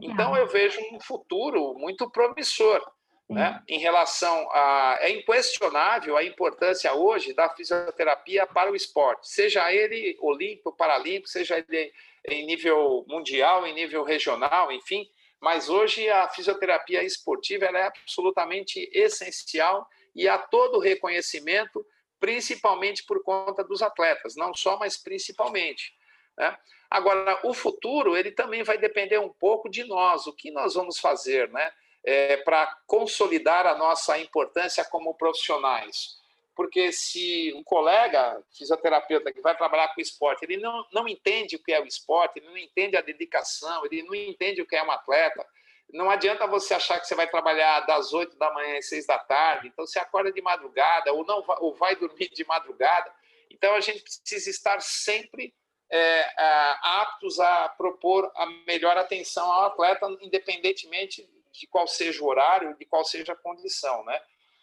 Então, 0.00 0.34
eu 0.34 0.46
vejo 0.46 0.80
um 0.92 1.00
futuro 1.00 1.74
muito 1.74 2.10
promissor. 2.10 2.80
Né? 3.28 3.62
Em 3.68 3.78
relação 3.78 4.48
a. 4.50 4.98
É 5.00 5.10
inquestionável 5.10 6.16
a 6.16 6.24
importância 6.24 6.92
hoje 6.94 7.34
da 7.34 7.48
fisioterapia 7.50 8.46
para 8.46 8.70
o 8.70 8.76
esporte, 8.76 9.28
seja 9.28 9.72
ele 9.72 10.18
olímpico, 10.20 10.76
paralímpico, 10.76 11.28
seja 11.28 11.56
ele 11.58 11.92
em 12.28 12.46
nível 12.46 13.04
mundial, 13.08 13.66
em 13.66 13.74
nível 13.74 14.04
regional, 14.04 14.70
enfim 14.70 15.06
mas 15.42 15.68
hoje 15.68 16.08
a 16.08 16.28
fisioterapia 16.28 17.02
esportiva 17.02 17.64
é 17.64 17.82
absolutamente 17.82 18.88
essencial 18.92 19.88
e 20.14 20.28
há 20.28 20.38
todo 20.38 20.78
reconhecimento, 20.78 21.84
principalmente 22.20 23.04
por 23.04 23.24
conta 23.24 23.64
dos 23.64 23.82
atletas, 23.82 24.36
não 24.36 24.54
só, 24.54 24.78
mas 24.78 24.96
principalmente. 24.96 25.92
Né? 26.38 26.56
Agora, 26.88 27.40
o 27.42 27.52
futuro 27.52 28.16
ele 28.16 28.30
também 28.30 28.62
vai 28.62 28.78
depender 28.78 29.18
um 29.18 29.30
pouco 29.30 29.68
de 29.68 29.82
nós, 29.82 30.28
o 30.28 30.32
que 30.32 30.52
nós 30.52 30.74
vamos 30.74 31.00
fazer 31.00 31.50
né? 31.50 31.72
É, 32.04 32.36
para 32.38 32.66
consolidar 32.86 33.64
a 33.66 33.76
nossa 33.76 34.18
importância 34.18 34.84
como 34.84 35.14
profissionais 35.14 36.21
porque 36.54 36.92
se 36.92 37.52
um 37.54 37.62
colega 37.64 38.42
fisioterapeuta 38.56 39.32
que 39.32 39.40
vai 39.40 39.56
trabalhar 39.56 39.94
com 39.94 40.00
esporte, 40.00 40.44
ele 40.44 40.58
não, 40.58 40.86
não 40.92 41.08
entende 41.08 41.56
o 41.56 41.62
que 41.62 41.72
é 41.72 41.80
o 41.80 41.86
esporte, 41.86 42.38
ele 42.38 42.46
não 42.46 42.56
entende 42.56 42.96
a 42.96 43.00
dedicação, 43.00 43.84
ele 43.86 44.02
não 44.02 44.14
entende 44.14 44.60
o 44.60 44.66
que 44.66 44.76
é 44.76 44.82
um 44.82 44.90
atleta, 44.90 45.46
não 45.92 46.10
adianta 46.10 46.46
você 46.46 46.74
achar 46.74 46.98
que 46.98 47.06
você 47.06 47.14
vai 47.14 47.28
trabalhar 47.28 47.80
das 47.80 48.12
8 48.12 48.36
da 48.36 48.52
manhã 48.52 48.78
às 48.78 48.88
6 48.88 49.06
da 49.06 49.18
tarde, 49.18 49.68
então 49.68 49.86
você 49.86 49.98
acorda 49.98 50.32
de 50.32 50.40
madrugada 50.40 51.12
ou 51.12 51.24
não 51.24 51.44
ou 51.60 51.74
vai 51.74 51.94
dormir 51.96 52.30
de 52.30 52.44
madrugada. 52.46 53.12
Então 53.50 53.74
a 53.74 53.80
gente 53.80 54.02
precisa 54.02 54.48
estar 54.48 54.80
sempre 54.80 55.54
é, 55.90 56.26
aptos 56.82 57.38
a 57.38 57.68
propor 57.68 58.30
a 58.34 58.46
melhor 58.66 58.96
atenção 58.96 59.50
ao 59.52 59.66
atleta, 59.66 60.06
independentemente 60.22 61.28
de 61.52 61.66
qual 61.66 61.86
seja 61.86 62.22
o 62.22 62.26
horário, 62.26 62.74
de 62.78 62.86
qual 62.86 63.04
seja 63.04 63.34
a 63.34 63.36
condição, 63.36 64.02
né? 64.04 64.18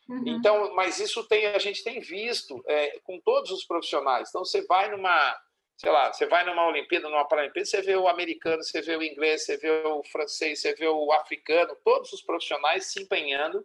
Uhum. 0.09 0.23
Então, 0.25 0.73
mas 0.73 0.99
isso 0.99 1.23
tem, 1.27 1.45
a 1.45 1.59
gente 1.59 1.83
tem 1.83 1.99
visto 1.99 2.63
é, 2.67 2.99
com 3.03 3.19
todos 3.19 3.51
os 3.51 3.63
profissionais. 3.63 4.29
Então, 4.29 4.43
você 4.43 4.65
vai 4.65 4.89
numa, 4.89 5.39
sei 5.77 5.91
lá, 5.91 6.11
você 6.11 6.25
vai 6.25 6.43
numa 6.43 6.67
Olimpíada, 6.67 7.07
numa 7.07 7.27
Paralimpíada, 7.27 7.65
você 7.65 7.81
vê 7.81 7.95
o 7.95 8.07
americano, 8.07 8.63
você 8.63 8.81
vê 8.81 8.95
o 8.95 9.03
inglês, 9.03 9.45
você 9.45 9.57
vê 9.57 9.69
o 9.69 10.03
francês, 10.03 10.61
você 10.61 10.73
vê 10.73 10.87
o 10.87 11.11
africano, 11.11 11.77
todos 11.85 12.11
os 12.11 12.23
profissionais 12.23 12.87
se 12.87 13.03
empenhando, 13.03 13.63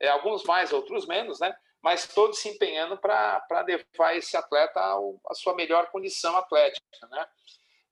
é, 0.00 0.08
alguns 0.08 0.42
mais, 0.42 0.72
outros 0.72 1.06
menos, 1.06 1.38
né? 1.38 1.56
Mas 1.80 2.08
todos 2.08 2.40
se 2.40 2.48
empenhando 2.48 2.98
para 2.98 3.64
levar 3.64 4.16
esse 4.16 4.36
atleta 4.36 4.80
à 4.80 5.34
sua 5.34 5.54
melhor 5.54 5.92
condição 5.92 6.36
atlética, 6.36 7.06
né? 7.08 7.24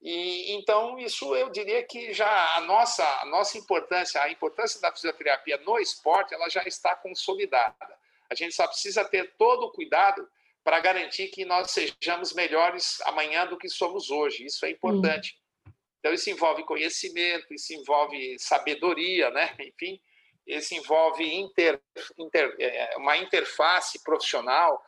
E, 0.07 0.53
então, 0.53 0.97
isso 1.01 1.35
eu 1.35 1.51
diria 1.51 1.83
que 1.83 2.13
já 2.13 2.55
a 2.55 2.61
nossa, 2.61 3.05
a 3.23 3.27
nossa 3.27 3.59
importância, 3.59 4.23
a 4.23 4.31
importância 4.31 4.81
da 4.81 4.93
fisioterapia 4.93 5.57
no 5.67 5.81
esporte, 5.81 6.33
ela 6.33 6.49
já 6.49 6.63
está 6.63 6.95
consolidada. 6.95 7.99
A 8.31 8.35
gente 8.37 8.55
só 8.55 8.69
precisa 8.69 9.05
ter 9.05 9.35
todo 9.37 9.65
o 9.65 9.73
cuidado 9.73 10.25
para 10.63 10.79
garantir 10.79 11.27
que 11.27 11.45
nós 11.45 11.73
sejamos 11.73 12.33
melhores 12.35 13.01
amanhã 13.01 13.49
do 13.49 13.59
que 13.59 13.69
somos 13.69 14.09
hoje. 14.09 14.45
Isso 14.47 14.65
é 14.65 14.71
importante. 14.71 15.37
Então, 15.99 16.15
isso 16.15 16.31
envolve 16.31 16.63
conhecimento, 16.63 17.53
isso 17.53 17.75
envolve 17.75 18.39
sabedoria, 18.39 19.29
né? 19.33 19.57
enfim. 19.59 20.01
esse 20.47 20.77
envolve 20.77 21.25
inter, 21.25 21.83
inter, 22.17 22.55
é, 22.61 22.97
uma 22.97 23.17
interface 23.17 24.01
profissional 24.05 24.81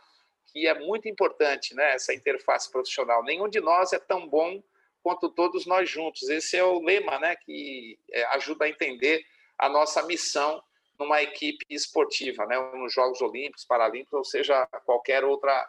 que 0.52 0.68
é 0.68 0.74
muito 0.78 1.08
importante, 1.08 1.74
né? 1.74 1.94
Essa 1.94 2.14
interface 2.14 2.70
profissional. 2.70 3.24
Nenhum 3.24 3.48
de 3.48 3.60
nós 3.60 3.92
é 3.92 3.98
tão 3.98 4.28
bom 4.28 4.62
quanto 5.08 5.30
todos 5.30 5.64
nós 5.64 5.88
juntos. 5.88 6.28
Esse 6.28 6.58
é 6.58 6.62
o 6.62 6.82
lema, 6.82 7.18
né? 7.18 7.34
Que 7.34 7.98
é, 8.12 8.24
ajuda 8.36 8.66
a 8.66 8.68
entender 8.68 9.24
a 9.56 9.66
nossa 9.66 10.02
missão 10.02 10.62
numa 10.98 11.22
equipe 11.22 11.64
esportiva, 11.70 12.44
né? 12.44 12.58
Nos 12.74 12.92
Jogos 12.92 13.22
Olímpicos, 13.22 13.64
Paralímpicos, 13.64 14.12
ou 14.18 14.24
seja, 14.24 14.66
qualquer 14.84 15.24
outra 15.24 15.66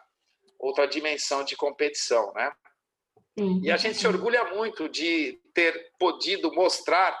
outra 0.58 0.86
dimensão 0.86 1.42
de 1.42 1.56
competição, 1.56 2.34
né? 2.34 2.52
Sim. 3.38 3.62
E 3.64 3.70
a 3.70 3.78
gente 3.78 3.96
se 3.96 4.06
orgulha 4.06 4.44
muito 4.54 4.90
de 4.90 5.40
ter 5.54 5.90
podido 5.98 6.52
mostrar 6.52 7.18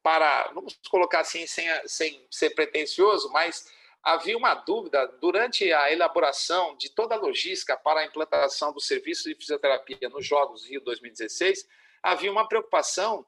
para, 0.00 0.52
vamos 0.54 0.78
colocar 0.88 1.20
assim, 1.20 1.44
sem, 1.44 1.66
sem 1.86 2.24
ser 2.30 2.50
pretensioso, 2.50 3.32
mas 3.32 3.66
havia 4.02 4.36
uma 4.36 4.54
dúvida 4.54 5.06
durante 5.20 5.72
a 5.72 5.92
elaboração 5.92 6.76
de 6.76 6.90
toda 6.90 7.14
a 7.14 7.18
logística 7.18 7.76
para 7.76 8.00
a 8.00 8.04
implantação 8.04 8.72
do 8.72 8.80
serviço 8.80 9.28
de 9.28 9.34
fisioterapia 9.34 10.08
nos 10.08 10.26
Jogos 10.26 10.64
Rio 10.66 10.80
2016, 10.80 11.68
havia 12.02 12.30
uma 12.30 12.48
preocupação, 12.48 13.26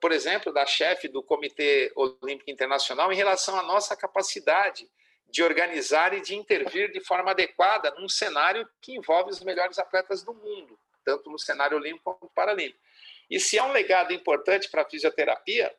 por 0.00 0.12
exemplo, 0.12 0.52
da 0.52 0.66
chefe 0.66 1.08
do 1.08 1.22
Comitê 1.22 1.92
Olímpico 1.94 2.50
Internacional 2.50 3.12
em 3.12 3.16
relação 3.16 3.58
à 3.58 3.62
nossa 3.62 3.96
capacidade 3.96 4.90
de 5.30 5.42
organizar 5.42 6.14
e 6.14 6.20
de 6.20 6.34
intervir 6.34 6.90
de 6.90 7.00
forma 7.00 7.30
adequada 7.30 7.94
num 7.98 8.08
cenário 8.08 8.68
que 8.80 8.96
envolve 8.96 9.30
os 9.30 9.40
melhores 9.40 9.78
atletas 9.78 10.22
do 10.22 10.32
mundo, 10.32 10.78
tanto 11.04 11.30
no 11.30 11.38
cenário 11.38 11.76
olímpico 11.76 12.16
quanto 12.18 12.32
paralímpico. 12.34 12.80
E 13.30 13.38
se 13.38 13.58
é 13.58 13.62
um 13.62 13.72
legado 13.72 14.12
importante 14.12 14.70
para 14.70 14.82
a 14.82 14.88
fisioterapia, 14.88 15.74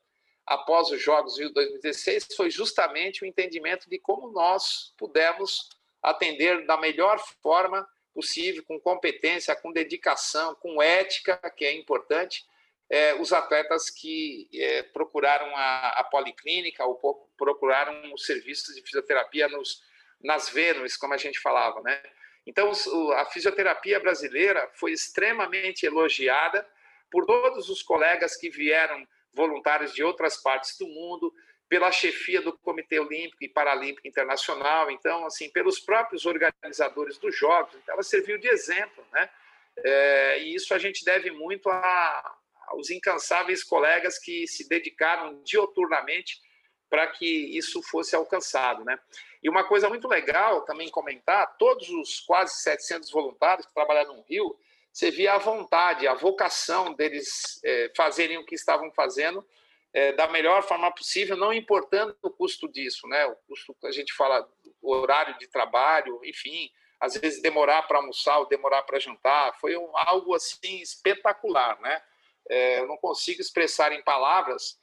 após 0.49 0.89
os 0.89 0.99
Jogos 0.99 1.37
Rio 1.37 1.53
2016 1.53 2.29
foi 2.35 2.49
justamente 2.49 3.23
o 3.23 3.25
entendimento 3.25 3.87
de 3.87 3.99
como 3.99 4.31
nós 4.31 4.95
pudemos 4.97 5.69
atender 6.01 6.65
da 6.65 6.75
melhor 6.75 7.19
forma 7.41 7.87
possível, 8.11 8.63
com 8.63 8.79
competência, 8.79 9.55
com 9.55 9.71
dedicação, 9.71 10.55
com 10.55 10.81
ética, 10.81 11.37
que 11.55 11.63
é 11.63 11.73
importante, 11.73 12.43
é, 12.89 13.13
os 13.13 13.31
atletas 13.31 13.91
que 13.91 14.49
é, 14.51 14.81
procuraram 14.81 15.55
a, 15.55 15.89
a, 15.99 16.03
policlínica 16.05 16.83
ou 16.83 17.29
procuraram 17.37 18.11
os 18.11 18.25
serviços 18.25 18.73
de 18.73 18.81
fisioterapia 18.81 19.47
nos, 19.47 19.83
nas 20.19 20.49
Vênus, 20.49 20.97
como 20.97 21.13
a 21.13 21.17
gente 21.17 21.39
falava, 21.39 21.79
né? 21.81 22.01
Então, 22.47 22.71
a 23.13 23.25
fisioterapia 23.25 23.99
brasileira 23.99 24.67
foi 24.73 24.93
extremamente 24.93 25.85
elogiada 25.85 26.67
por 27.11 27.27
todos 27.27 27.69
os 27.69 27.83
colegas 27.83 28.35
que 28.35 28.49
vieram 28.49 29.07
voluntários 29.33 29.93
de 29.93 30.03
outras 30.03 30.37
partes 30.37 30.77
do 30.77 30.87
mundo, 30.87 31.33
pela 31.69 31.91
chefia 31.91 32.41
do 32.41 32.57
Comitê 32.57 32.99
Olímpico 32.99 33.43
e 33.43 33.47
Paralímpico 33.47 34.07
Internacional, 34.07 34.89
então, 34.89 35.25
assim, 35.25 35.49
pelos 35.51 35.79
próprios 35.79 36.25
organizadores 36.25 37.17
dos 37.19 37.35
Jogos. 37.37 37.75
Então, 37.75 37.93
ela 37.93 38.03
serviu 38.03 38.39
de 38.39 38.47
exemplo, 38.47 39.05
né? 39.13 39.29
É, 39.77 40.39
e 40.41 40.55
isso 40.55 40.73
a 40.73 40.79
gente 40.79 41.05
deve 41.05 41.29
muito 41.31 41.69
a, 41.69 42.37
aos 42.67 42.89
incansáveis 42.89 43.63
colegas 43.63 44.17
que 44.17 44.47
se 44.47 44.67
dedicaram 44.67 45.41
dioturnamente 45.43 46.41
para 46.89 47.05
que 47.07 47.55
isso 47.55 47.81
fosse 47.83 48.15
alcançado, 48.15 48.83
né? 48.83 48.99
E 49.43 49.49
uma 49.49 49.63
coisa 49.63 49.87
muito 49.87 50.07
legal 50.07 50.63
também 50.65 50.89
comentar, 50.89 51.55
todos 51.57 51.87
os 51.89 52.19
quase 52.21 52.61
700 52.61 53.11
voluntários 53.11 53.67
que 53.67 53.73
trabalharam 53.73 54.15
no 54.15 54.23
Rio, 54.23 54.57
você 54.99 55.11
via 55.11 55.33
a 55.33 55.37
vontade, 55.37 56.05
a 56.09 56.13
vocação 56.13 56.93
deles 56.93 57.61
é, 57.63 57.89
fazerem 57.95 58.37
o 58.37 58.45
que 58.45 58.53
estavam 58.53 58.91
fazendo 58.91 59.47
é, 59.93 60.11
da 60.11 60.27
melhor 60.27 60.61
forma 60.61 60.93
possível, 60.93 61.37
não 61.37 61.53
importando 61.53 62.13
o 62.21 62.29
custo 62.29 62.67
disso, 62.67 63.07
né? 63.07 63.25
O 63.25 63.35
custo 63.47 63.73
que 63.73 63.87
a 63.87 63.91
gente 63.91 64.13
fala, 64.13 64.45
o 64.81 64.91
horário 64.91 65.37
de 65.37 65.47
trabalho, 65.47 66.19
enfim, 66.25 66.69
às 66.99 67.15
vezes 67.15 67.41
demorar 67.41 67.83
para 67.83 67.99
almoçar 67.99 68.39
ou 68.39 68.49
demorar 68.49 68.81
para 68.81 68.99
jantar, 68.99 69.57
foi 69.61 69.77
um, 69.77 69.89
algo 69.95 70.35
assim 70.35 70.81
espetacular, 70.81 71.79
né? 71.79 72.01
É, 72.49 72.79
eu 72.81 72.87
não 72.87 72.97
consigo 72.97 73.39
expressar 73.39 73.93
em 73.93 74.03
palavras 74.03 74.77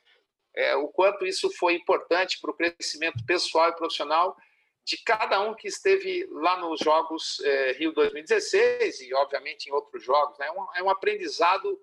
é, 0.54 0.74
o 0.76 0.88
quanto 0.88 1.26
isso 1.26 1.50
foi 1.50 1.74
importante 1.74 2.40
para 2.40 2.50
o 2.50 2.54
crescimento 2.54 3.22
pessoal 3.26 3.68
e 3.68 3.76
profissional 3.76 4.34
de 4.86 5.02
cada 5.02 5.40
um 5.40 5.52
que 5.52 5.66
esteve 5.66 6.28
lá 6.30 6.60
nos 6.60 6.78
Jogos 6.78 7.40
é, 7.40 7.72
Rio 7.72 7.92
2016 7.92 9.00
e, 9.00 9.12
obviamente, 9.14 9.66
em 9.66 9.72
outros 9.72 10.04
jogos. 10.04 10.38
Né? 10.38 10.46
É, 10.46 10.52
um, 10.52 10.66
é 10.76 10.82
um 10.84 10.88
aprendizado 10.88 11.76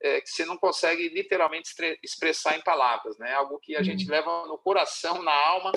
é, 0.00 0.22
que 0.22 0.30
você 0.30 0.46
não 0.46 0.56
consegue 0.56 1.10
literalmente 1.10 1.74
expressar 2.02 2.56
em 2.56 2.62
palavras, 2.62 3.18
né? 3.18 3.34
Algo 3.34 3.58
que 3.58 3.76
a 3.76 3.82
gente 3.82 4.06
uhum. 4.06 4.10
leva 4.10 4.46
no 4.46 4.56
coração, 4.56 5.22
na 5.22 5.34
alma 5.34 5.72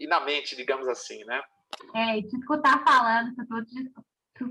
e 0.00 0.08
na 0.08 0.18
mente, 0.18 0.56
digamos 0.56 0.88
assim, 0.88 1.22
né? 1.24 1.40
É, 1.94 2.18
e 2.18 2.26
te 2.26 2.36
escutar 2.36 2.82
falando, 2.82 3.30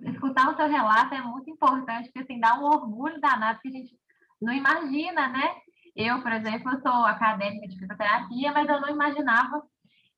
escutar 0.06 0.54
o 0.54 0.56
seu 0.56 0.68
relato 0.68 1.14
é 1.14 1.22
muito 1.22 1.50
importante, 1.50 2.10
porque 2.10 2.20
assim, 2.20 2.40
dá 2.40 2.58
um 2.58 2.64
orgulho 2.64 3.20
danado 3.20 3.60
que 3.60 3.68
a 3.68 3.72
gente 3.72 3.94
não 4.42 4.54
imagina, 4.54 5.28
né? 5.28 5.56
Eu, 5.94 6.22
por 6.22 6.32
exemplo, 6.32 6.80
sou 6.82 7.06
acadêmica 7.06 7.68
de 7.68 7.80
fisioterapia, 7.80 8.52
mas 8.54 8.70
eu 8.70 8.80
não 8.80 8.90
imaginava 8.90 9.62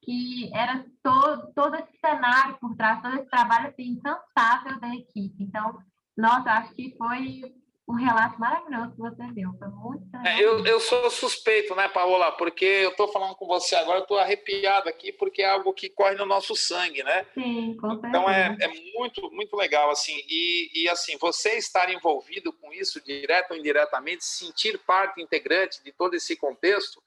que 0.10 0.50
era 0.56 0.84
todo, 1.04 1.54
todo 1.54 1.76
esse 1.76 2.00
cenário 2.04 2.58
por 2.60 2.76
trás, 2.76 3.00
todo 3.00 3.13
esse 3.13 3.30
trabalho 3.30 3.67
assim, 3.67 3.89
incansável 3.89 4.80
da 4.80 4.95
equipe. 4.95 5.36
Então, 5.39 5.78
nossa, 6.17 6.50
acho 6.50 6.74
que 6.74 6.95
foi 6.98 7.43
um 7.88 7.93
relato 7.93 8.39
maravilhoso 8.39 8.91
que 8.93 8.98
você 8.98 9.24
deu. 9.34 9.52
Foi 9.60 9.67
muito 9.67 10.17
é, 10.26 10.43
eu, 10.43 10.65
eu 10.65 10.80
sou 10.80 11.12
suspeito, 11.12 11.76
né, 11.76 11.88
Paola? 11.89 12.32
Porque 12.32 12.65
eu 12.65 12.89
estou 12.89 13.08
falando 13.10 13.36
com 13.36 13.45
você 13.45 13.76
agora, 13.76 14.00
eu 14.00 14.02
estou 14.02 14.17
arrepiado 14.17 14.89
aqui, 14.89 15.12
porque 15.12 15.43
é 15.43 15.50
algo 15.52 15.72
que 15.74 15.91
corre 15.91 16.15
no 16.15 16.26
nosso 16.26 16.56
sangue, 16.56 17.04
né? 17.04 17.28
Sim, 17.36 17.78
com 17.80 17.89
certeza. 17.91 18.08
Então 18.08 18.28
é, 18.28 18.58
é 18.62 18.67
muito, 18.98 19.30
muito 19.32 19.56
legal, 19.56 19.91
assim. 19.91 20.19
E, 20.28 20.72
e, 20.74 20.89
assim, 20.89 21.17
você 21.19 21.56
estar 21.56 21.88
envolvido 21.93 22.52
com 22.52 22.74
isso, 22.74 23.00
direto 23.04 23.52
ou 23.52 23.58
indiretamente, 23.58 24.26
sentir 24.26 24.80
parte 24.80 25.22
integrante 25.22 25.84
de 25.84 25.91
todo 25.91 26.15
esse 26.15 26.36
contexto, 26.36 27.00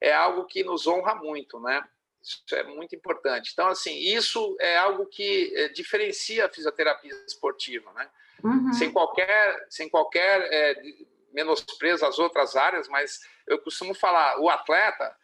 é 0.00 0.12
algo 0.12 0.44
que 0.44 0.62
nos 0.62 0.86
honra 0.86 1.16
muito, 1.16 1.58
né? 1.58 1.82
Isso 2.24 2.42
é 2.52 2.62
muito 2.62 2.96
importante. 2.96 3.50
Então, 3.52 3.68
assim, 3.68 3.94
isso 3.98 4.56
é 4.58 4.78
algo 4.78 5.06
que 5.06 5.52
é, 5.54 5.68
diferencia 5.68 6.46
a 6.46 6.48
fisioterapia 6.48 7.12
esportiva, 7.26 7.92
né? 7.92 8.10
Uhum. 8.42 8.72
Sem 8.72 8.90
qualquer, 8.90 9.66
sem 9.68 9.88
qualquer 9.88 10.48
é, 10.50 10.82
menosprezo 11.32 12.06
às 12.06 12.18
outras 12.18 12.56
áreas, 12.56 12.88
mas 12.88 13.20
eu 13.46 13.58
costumo 13.58 13.94
falar, 13.94 14.40
o 14.40 14.48
atleta, 14.48 15.14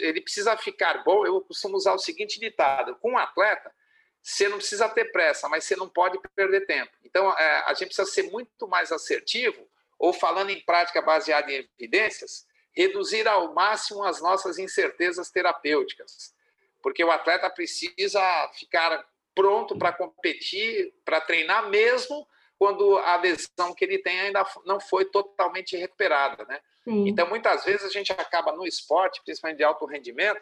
ele 0.00 0.20
precisa 0.20 0.56
ficar 0.56 1.04
bom. 1.04 1.24
Eu 1.24 1.40
costumo 1.40 1.76
usar 1.76 1.92
o 1.92 1.98
seguinte 1.98 2.40
ditado: 2.40 2.96
com 2.96 3.12
um 3.12 3.18
atleta, 3.18 3.72
você 4.20 4.48
não 4.48 4.58
precisa 4.58 4.88
ter 4.88 5.12
pressa, 5.12 5.48
mas 5.48 5.64
você 5.64 5.76
não 5.76 5.88
pode 5.88 6.18
perder 6.34 6.66
tempo. 6.66 6.92
Então, 7.04 7.30
é, 7.38 7.64
a 7.66 7.74
gente 7.74 7.88
precisa 7.88 8.10
ser 8.10 8.24
muito 8.24 8.66
mais 8.66 8.90
assertivo, 8.90 9.68
ou 9.98 10.12
falando 10.12 10.50
em 10.50 10.60
prática 10.64 11.00
baseada 11.00 11.52
em 11.52 11.68
evidências, 11.78 12.46
reduzir 12.76 13.26
ao 13.28 13.54
máximo 13.54 14.02
as 14.02 14.20
nossas 14.20 14.58
incertezas 14.58 15.30
terapêuticas, 15.30 16.34
porque 16.82 17.04
o 17.04 17.10
atleta 17.10 17.48
precisa 17.48 18.20
ficar 18.58 19.04
pronto 19.34 19.76
para 19.76 19.92
competir, 19.92 20.92
para 21.04 21.20
treinar 21.20 21.68
mesmo 21.68 22.26
quando 22.58 22.96
a 22.98 23.16
lesão 23.16 23.74
que 23.74 23.84
ele 23.84 23.98
tem 23.98 24.20
ainda 24.20 24.46
não 24.64 24.80
foi 24.80 25.04
totalmente 25.04 25.76
recuperada, 25.76 26.44
né? 26.44 26.60
Sim. 26.84 27.08
Então, 27.08 27.28
muitas 27.28 27.64
vezes 27.64 27.84
a 27.84 27.90
gente 27.90 28.12
acaba 28.12 28.52
no 28.52 28.66
esporte, 28.66 29.20
principalmente 29.24 29.58
de 29.58 29.64
alto 29.64 29.86
rendimento, 29.86 30.40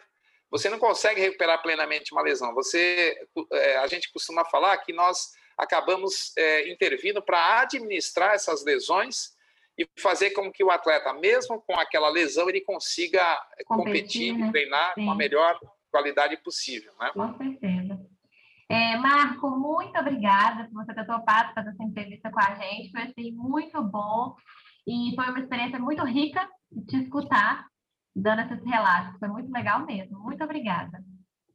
você 0.49 0.69
não 0.69 0.77
consegue 0.77 1.19
recuperar 1.19 1.61
plenamente 1.63 2.11
uma 2.11 2.21
lesão. 2.21 2.53
Você, 2.53 3.17
é, 3.51 3.77
a 3.77 3.87
gente 3.87 4.11
costuma 4.11 4.45
falar 4.45 4.77
que 4.77 4.93
nós 4.93 5.31
acabamos 5.57 6.31
é, 6.37 6.69
intervindo 6.69 7.21
para 7.21 7.61
administrar 7.61 8.35
essas 8.35 8.63
lesões 8.63 9.33
e 9.77 9.87
fazer 9.99 10.31
com 10.31 10.51
que 10.51 10.63
o 10.63 10.69
atleta, 10.69 11.13
mesmo 11.13 11.61
com 11.61 11.73
aquela 11.79 12.09
lesão, 12.09 12.47
ele 12.49 12.61
consiga 12.61 13.23
competir, 13.65 13.85
competir 13.85 14.37
né? 14.37 14.47
e 14.47 14.51
treinar 14.51 14.93
Sim. 14.93 15.05
com 15.05 15.11
a 15.11 15.15
melhor 15.15 15.59
qualidade 15.91 16.37
possível. 16.37 16.93
Né? 16.99 17.11
Com 17.13 17.37
certeza. 17.37 17.99
É, 18.69 18.97
Marco, 18.97 19.49
muito 19.51 19.97
obrigada 19.99 20.65
por 20.65 20.83
você 20.83 20.93
ter 20.93 21.05
topado 21.05 21.53
fazer 21.53 21.69
essa 21.69 21.83
entrevista 21.83 22.31
com 22.31 22.39
a 22.39 22.55
gente. 22.55 22.91
Foi 22.91 23.01
assim, 23.01 23.31
muito 23.31 23.81
bom 23.83 24.35
e 24.87 25.13
foi 25.15 25.25
uma 25.25 25.39
experiência 25.39 25.79
muito 25.79 26.03
rica 26.03 26.47
de 26.71 26.85
te 26.85 27.03
escutar, 27.03 27.67
dando 28.15 28.41
esses 28.41 28.65
relatos. 28.65 29.19
Foi 29.19 29.27
muito 29.27 29.51
legal 29.51 29.85
mesmo. 29.85 30.19
Muito 30.19 30.43
obrigada. 30.43 31.03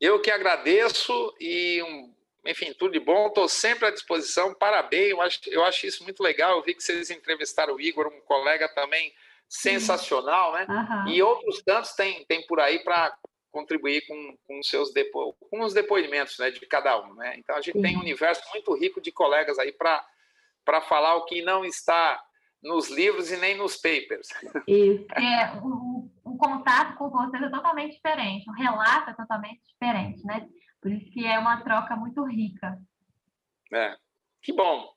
Eu 0.01 0.21
que 0.23 0.31
agradeço 0.31 1.35
e 1.41 1.83
um 1.83 2.15
enfim, 2.47 2.73
tudo 2.73 2.93
de 2.93 3.01
bom, 3.01 3.29
estou 3.29 3.49
sempre 3.49 3.87
à 3.87 3.91
disposição, 3.91 4.55
parabéns, 4.55 5.11
eu 5.11 5.21
acho, 5.21 5.41
eu 5.47 5.65
acho 5.65 5.87
isso 5.87 6.05
muito 6.05 6.23
legal, 6.23 6.57
eu 6.57 6.63
vi 6.63 6.75
que 6.75 6.83
vocês 6.83 7.11
entrevistaram 7.11 7.75
o 7.75 7.81
Igor, 7.81 8.07
um 8.07 8.21
colega 8.21 8.69
também 8.69 9.13
sensacional, 9.49 10.53
né? 10.53 10.67
Uhum. 10.69 11.09
E 11.09 11.23
outros 11.23 11.63
tantos 11.63 11.93
tem, 11.93 12.25
tem 12.27 12.47
por 12.47 12.61
aí 12.61 12.81
para 12.81 13.17
contribuir 13.51 14.07
com, 14.07 14.37
com, 14.47 14.63
seus 14.63 14.93
depo, 14.93 15.35
com 15.51 15.63
os 15.63 15.73
depoimentos 15.73 16.39
né, 16.39 16.51
de 16.51 16.61
cada 16.67 17.01
um, 17.01 17.15
né? 17.15 17.35
Então 17.39 17.57
a 17.57 17.61
gente 17.61 17.77
Sim. 17.77 17.83
tem 17.83 17.97
um 17.97 18.01
universo 18.01 18.43
muito 18.53 18.75
rico 18.75 19.01
de 19.01 19.11
colegas 19.11 19.59
aí 19.59 19.73
para 19.73 20.81
falar 20.83 21.17
o 21.17 21.25
que 21.25 21.43
não 21.43 21.65
está 21.65 22.23
nos 22.63 22.91
livros 22.91 23.31
e 23.31 23.37
nem 23.37 23.57
nos 23.57 23.77
papers. 23.77 24.29
Isso. 24.67 25.07
É, 25.15 25.53
o, 25.63 26.11
um 26.25 26.37
contato 26.37 26.97
com 26.97 27.09
vocês 27.09 27.43
é 27.43 27.49
totalmente 27.49 27.95
diferente, 27.95 28.49
o 28.51 28.53
relato 28.53 29.11
é 29.11 29.15
totalmente 29.15 29.61
diferente, 29.67 30.25
né? 30.25 30.47
Por 30.81 30.93
isso 30.93 31.11
que 31.11 31.27
é 31.27 31.39
uma 31.39 31.63
troca 31.63 31.97
muito 31.97 32.25
rica. 32.25 32.79
É, 33.73 33.97
que 34.43 34.53
bom. 34.53 34.89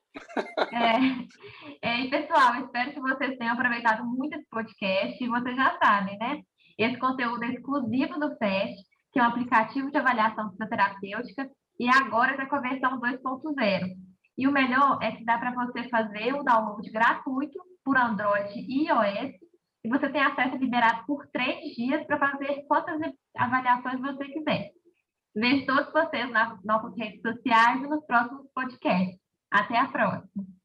é, 0.72 1.82
é, 1.82 2.02
e 2.02 2.10
pessoal, 2.10 2.56
espero 2.64 2.94
que 2.94 3.00
vocês 3.00 3.38
tenham 3.38 3.54
aproveitado 3.54 4.06
muito 4.06 4.36
esse 4.36 4.48
podcast 4.50 5.24
e 5.24 5.30
vocês 5.30 5.56
já 5.56 5.78
sabem, 5.78 6.18
né? 6.18 6.42
Esse 6.78 6.98
conteúdo 6.98 7.44
é 7.44 7.50
exclusivo 7.50 8.20
do 8.20 8.36
FEST, 8.38 8.86
que 9.12 9.20
é 9.20 9.24
um 9.24 9.28
aplicativo 9.28 9.92
de 9.92 9.98
avaliação 9.98 10.50
fisioterapêutica, 10.52 11.50
e 11.80 11.90
agora 11.90 12.32
está 12.32 12.46
com 12.46 12.56
a 12.56 12.62
versão 12.62 13.00
2.0. 13.00 13.96
E 14.38 14.48
o 14.48 14.52
melhor 14.52 15.00
é 15.02 15.12
que 15.12 15.26
dá 15.26 15.38
para 15.38 15.54
você 15.54 15.90
fazer 15.90 16.34
o 16.34 16.44
download 16.44 16.90
gratuito 16.92 17.60
por 17.84 17.98
Android 17.98 18.54
e 18.58 18.88
iOS, 18.88 19.34
e 19.84 19.90
você 19.90 20.10
tem 20.10 20.22
acesso 20.22 20.56
liberado 20.58 21.04
por 21.06 21.28
três 21.28 21.76
dias 21.76 22.06
para 22.06 22.20
fazer 22.20 22.64
quantas 22.68 23.00
avaliações 23.36 24.00
você 24.00 24.26
quiser. 24.26 24.72
Vejo 25.36 25.66
todos 25.66 25.92
vocês 25.94 26.30
nas 26.32 26.62
nossas 26.64 26.96
redes 26.98 27.22
sociais 27.22 27.82
e 27.82 27.88
nos 27.88 28.06
próximos 28.06 28.48
podcasts. 28.54 29.20
Até 29.50 29.78
a 29.78 29.88
próxima! 29.88 30.61